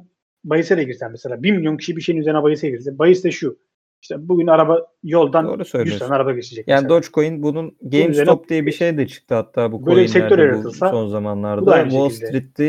[0.45, 3.59] bahise de girsen mesela 1 milyon kişi bir şeyin üzerine bahise girse bahis de şu.
[4.03, 6.07] İşte bugün araba yoldan Doğru 100 söylüyorsun.
[6.07, 6.69] tane araba geçecek.
[6.69, 6.89] Yani mesela.
[6.89, 11.83] Dogecoin bunun GameStop diye bir şey de çıktı hatta bu Böyle sektör yaratılsa, son zamanlarda.
[11.83, 12.11] Wall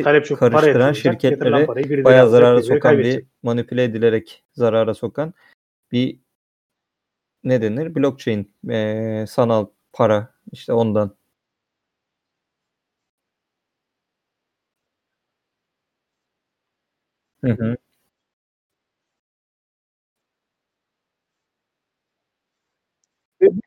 [0.03, 5.33] para karıştıran parayı birileri bayağı zarara sokan bir manipüle edilerek zarara sokan
[5.91, 6.19] bir
[7.43, 7.95] ne denir?
[7.95, 11.15] Blockchain eee, sanal para işte ondan.
[17.43, 17.75] Hı hı.
[17.75, 17.75] Ve
[23.31, 23.63] bu Reddit,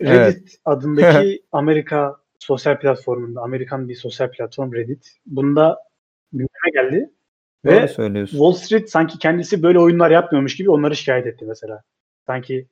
[0.00, 0.58] Evet.
[0.64, 5.16] Adındaki Amerika sosyal platformunda, Amerikan bir sosyal platform Reddit.
[5.26, 5.78] Bunda
[6.32, 7.10] gündeme geldi.
[7.66, 8.38] Doğru Ve söylüyorsun.
[8.38, 11.82] Wall Street sanki kendisi böyle oyunlar yapmıyormuş gibi onları şikayet etti mesela.
[12.26, 12.66] Sanki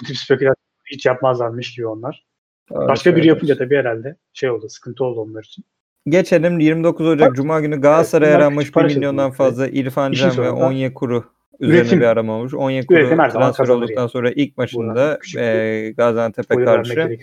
[0.00, 0.56] bu tip spekülasyon
[0.92, 2.26] hiç yapmazlarmış gibi onlar.
[2.70, 5.64] Doğru Başka biri yapınca tabii herhalde şey oldu, sıkıntı oldu onlar için.
[6.08, 10.12] Geçelim 29 Ocak Bak, Cuma günü Galatasaray'a bunlar aranmış küçük 1 para milyondan fazla İrfan
[10.12, 11.24] İşin Can ve Onyekuru
[11.60, 12.00] üzerine üretim.
[12.00, 12.54] bir arama olmuş.
[12.54, 14.10] Onyekuru transfer olduktan yani.
[14.10, 17.18] sonra ilk maçında eee, Gaziantep'e karşı.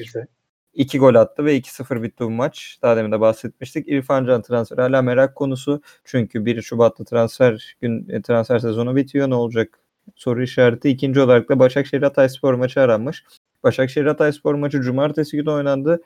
[0.73, 2.77] 2 gol attı ve 2-0 bitti bu maç.
[2.81, 3.87] Daha demin de bahsetmiştik.
[3.87, 5.81] İrfan Can transferi hala merak konusu.
[6.03, 9.29] Çünkü 1 Şubat'ta transfer gün e, transfer sezonu bitiyor.
[9.29, 9.79] Ne olacak?
[10.15, 10.89] Soru işareti.
[10.89, 13.23] İkinci olarak da Başakşehir Hatayspor maçı aranmış.
[13.63, 16.01] Başakşehir Hatayspor maçı cumartesi günü oynandı.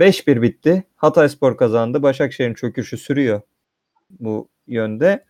[0.00, 0.84] 5-1 bitti.
[0.96, 2.02] Hatayspor kazandı.
[2.02, 3.40] Başakşehir'in çöküşü sürüyor
[4.10, 5.24] bu yönde.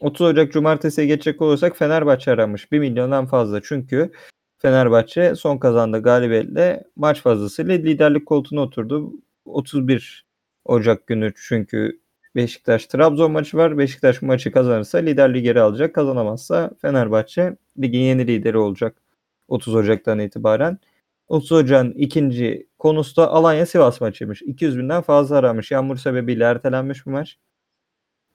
[0.00, 2.72] 30 Ocak cumartesiye geçecek olursak Fenerbahçe aranmış.
[2.72, 3.60] 1 milyondan fazla.
[3.62, 4.12] Çünkü
[4.58, 9.12] Fenerbahçe son kazandığı galibiyetle maç fazlasıyla liderlik koltuğuna oturdu.
[9.44, 10.26] 31
[10.64, 12.00] Ocak günü çünkü
[12.36, 13.78] Beşiktaş Trabzon maçı var.
[13.78, 15.94] Beşiktaş maçı kazanırsa liderliği geri alacak.
[15.94, 18.96] Kazanamazsa Fenerbahçe ligin yeni lideri olacak
[19.48, 20.78] 30 Ocak'tan itibaren.
[21.28, 24.42] 30 Ocak'ın ikinci konusu da Alanya Sivas maçıymış.
[24.42, 25.70] 200 binden fazla aramış.
[25.70, 27.38] Yağmur sebebiyle ertelenmiş bu maç.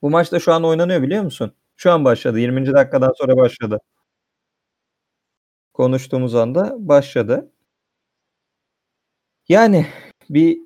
[0.01, 1.53] Bu maç da şu an oynanıyor biliyor musun?
[1.77, 2.39] Şu an başladı.
[2.39, 2.73] 20.
[2.73, 3.79] dakikadan sonra başladı.
[5.73, 7.51] Konuştuğumuz anda başladı.
[9.49, 9.85] Yani
[10.29, 10.57] bir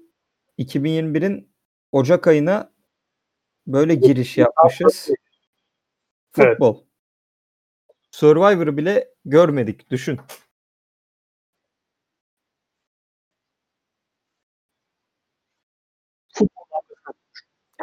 [0.58, 1.50] 2021'in
[1.92, 2.72] Ocak ayına
[3.68, 5.10] böyle giriş yapmışız.
[6.40, 6.50] Evet.
[6.52, 6.84] Futbol.
[8.12, 9.90] Survivor'ı bile görmedik.
[9.92, 10.20] Düşün.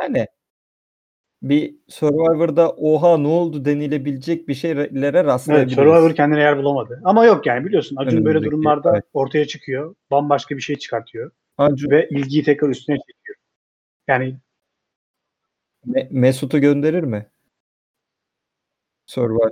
[0.03, 0.27] Yani
[1.43, 4.89] bir Survivor'da oha ne oldu denilebilecek bir şeylere
[5.19, 5.75] Evet, rastlayabiliriz.
[5.75, 7.01] Survivor kendine yer bulamadı.
[7.05, 9.05] Ama yok yani biliyorsun Acun böyle Önümüzdeki- durumlarda evet.
[9.13, 9.95] ortaya çıkıyor.
[10.11, 11.31] Bambaşka bir şey çıkartıyor.
[11.59, 13.37] Acun- Ve ilgiyi tekrar üstüne çekiyor.
[14.09, 14.37] Yani
[15.87, 17.27] Me- Mesut'u gönderir mi?
[19.07, 19.51] Survivor.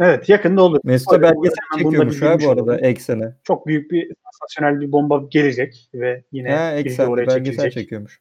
[0.00, 0.80] evet yakında olur.
[0.84, 2.78] Mesut'a belgesel çekiyormuş ha bu arada.
[2.80, 3.34] Eksen'e.
[3.44, 7.72] Çok büyük bir sansasyonel bir bomba gelecek ve yine Ha, Eksen oraya belgesel çekilecek.
[7.72, 8.20] çekiyormuş.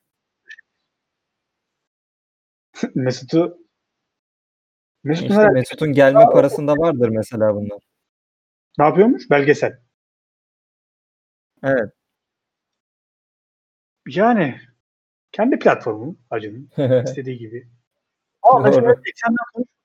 [2.95, 3.57] Mesut'u
[5.03, 7.80] Mesut İşte Mesut'un gelme parasında vardır mesela bunlar.
[8.77, 9.30] ne yapıyormuş?
[9.30, 9.80] Belgesel.
[11.63, 11.93] Evet.
[14.07, 14.55] Yani
[15.32, 16.69] kendi platformu Acun'un
[17.03, 17.67] istediği gibi.
[18.41, 19.78] Ama mesela eksenden konuştuk.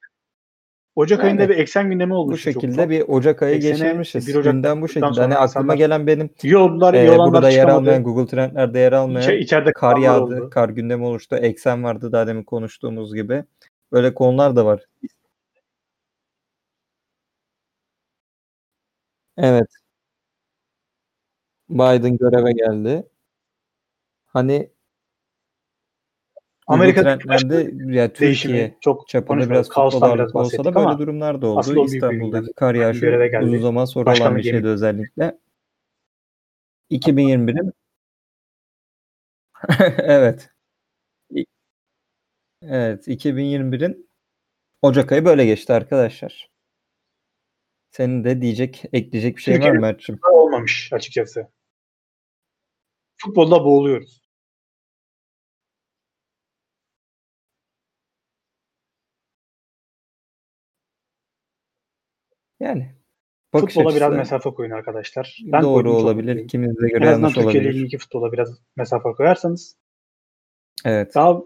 [0.97, 2.33] Ocak Yani ayında bir eksen gündemi oldu.
[2.33, 4.27] bu şekilde bir Ocak ayı Eksene geçirmişiz.
[4.29, 5.21] 1 Ocak Gündem bu şekilde.
[5.21, 6.55] Hani aklıma gelen benim iyi
[7.15, 10.51] e, burada yer almayan Google Trendler'de yer almayan İçe- içeride kar yağdı, oldu.
[10.51, 13.45] kar gündemi oluştu, eksen vardı daha demin konuştuğumuz gibi.
[13.93, 14.85] Böyle konular da var.
[19.37, 19.69] Evet.
[21.69, 23.09] Biden göreve geldi.
[24.27, 24.71] Hani
[26.67, 31.43] Google Amerika'daki trendlerde ya değişimi Türkiye çok çapında biraz futbol biraz olsa da böyle durumlar
[31.43, 31.85] da oldu.
[31.85, 35.39] İstanbul'daki kar Biden yağışı uzun zaman sonra olan Başkanlık bir şeydi özellikle.
[36.91, 37.73] 2021'in
[39.99, 40.51] evet.
[42.63, 44.11] Evet, 2021'in
[44.83, 46.51] Ocak ayı böyle geçti arkadaşlar.
[47.91, 50.19] Senin de diyecek, ekleyecek bir şey var Türkiye'nin mı Mert'cim?
[50.33, 51.49] olmamış açıkçası.
[53.17, 54.24] Futbolda boğuluyoruz.
[62.65, 62.95] Yani
[63.53, 65.39] bakış Futbola biraz açısı mesafe koyun arkadaşlar.
[65.53, 66.37] doğru koydum, çok olabilir.
[66.37, 67.75] İkimize En göre azından yanlış Türkiye olabilir.
[67.75, 69.77] Ligi'ndeki futbola biraz mesafe koyarsanız
[70.85, 71.15] Evet.
[71.15, 71.43] daha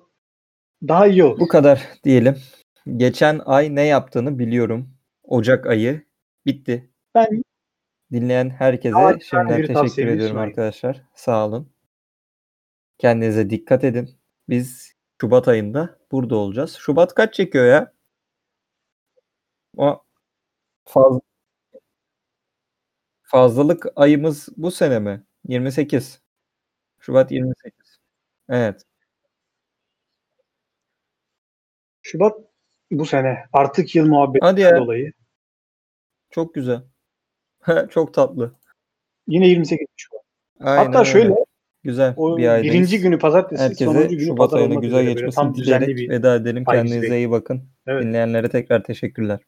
[0.89, 1.41] daha iyi olur.
[1.41, 2.37] Bu kadar diyelim.
[2.97, 4.91] Geçen ay ne yaptığını biliyorum.
[5.23, 6.03] Ocak ayı
[6.47, 6.91] bitti.
[7.15, 7.43] Ben
[8.13, 10.39] Dinleyen herkese Daha şimdiden teşekkür ediyorum sunayım.
[10.39, 11.03] arkadaşlar.
[11.15, 11.73] Sağ olun.
[12.99, 14.11] Kendinize dikkat edin.
[14.49, 16.77] Biz Şubat ayında burada olacağız.
[16.81, 17.93] Şubat kaç çekiyor ya?
[19.77, 20.03] O
[20.89, 21.19] faz...
[23.23, 25.25] fazlalık ayımız bu sene mi?
[25.49, 26.23] 28.
[27.01, 27.73] Şubat 28.
[28.49, 28.83] Evet.
[32.03, 32.37] Şubat
[32.91, 34.77] bu sene artık yıl muhabbeti Hadi ya.
[34.77, 35.13] dolayı
[36.31, 36.83] Çok güzel.
[37.91, 38.55] Çok tatlı.
[39.27, 40.23] yine 28 Şubat.
[40.61, 41.11] Aynen Hatta öyle.
[41.11, 41.35] şöyle
[41.83, 42.75] Güzel o bir aydayız.
[42.75, 45.87] birinci günü pazartesi, sonuncu Herkese günü Şubat pazar olmak güzel üzere böyle geçmesini tam düzenli
[45.87, 46.65] dileyerek bir veda edelim.
[46.65, 47.63] Kendinize iyi bakın.
[47.87, 48.05] Evet.
[48.05, 49.41] Dinleyenlere tekrar teşekkürler.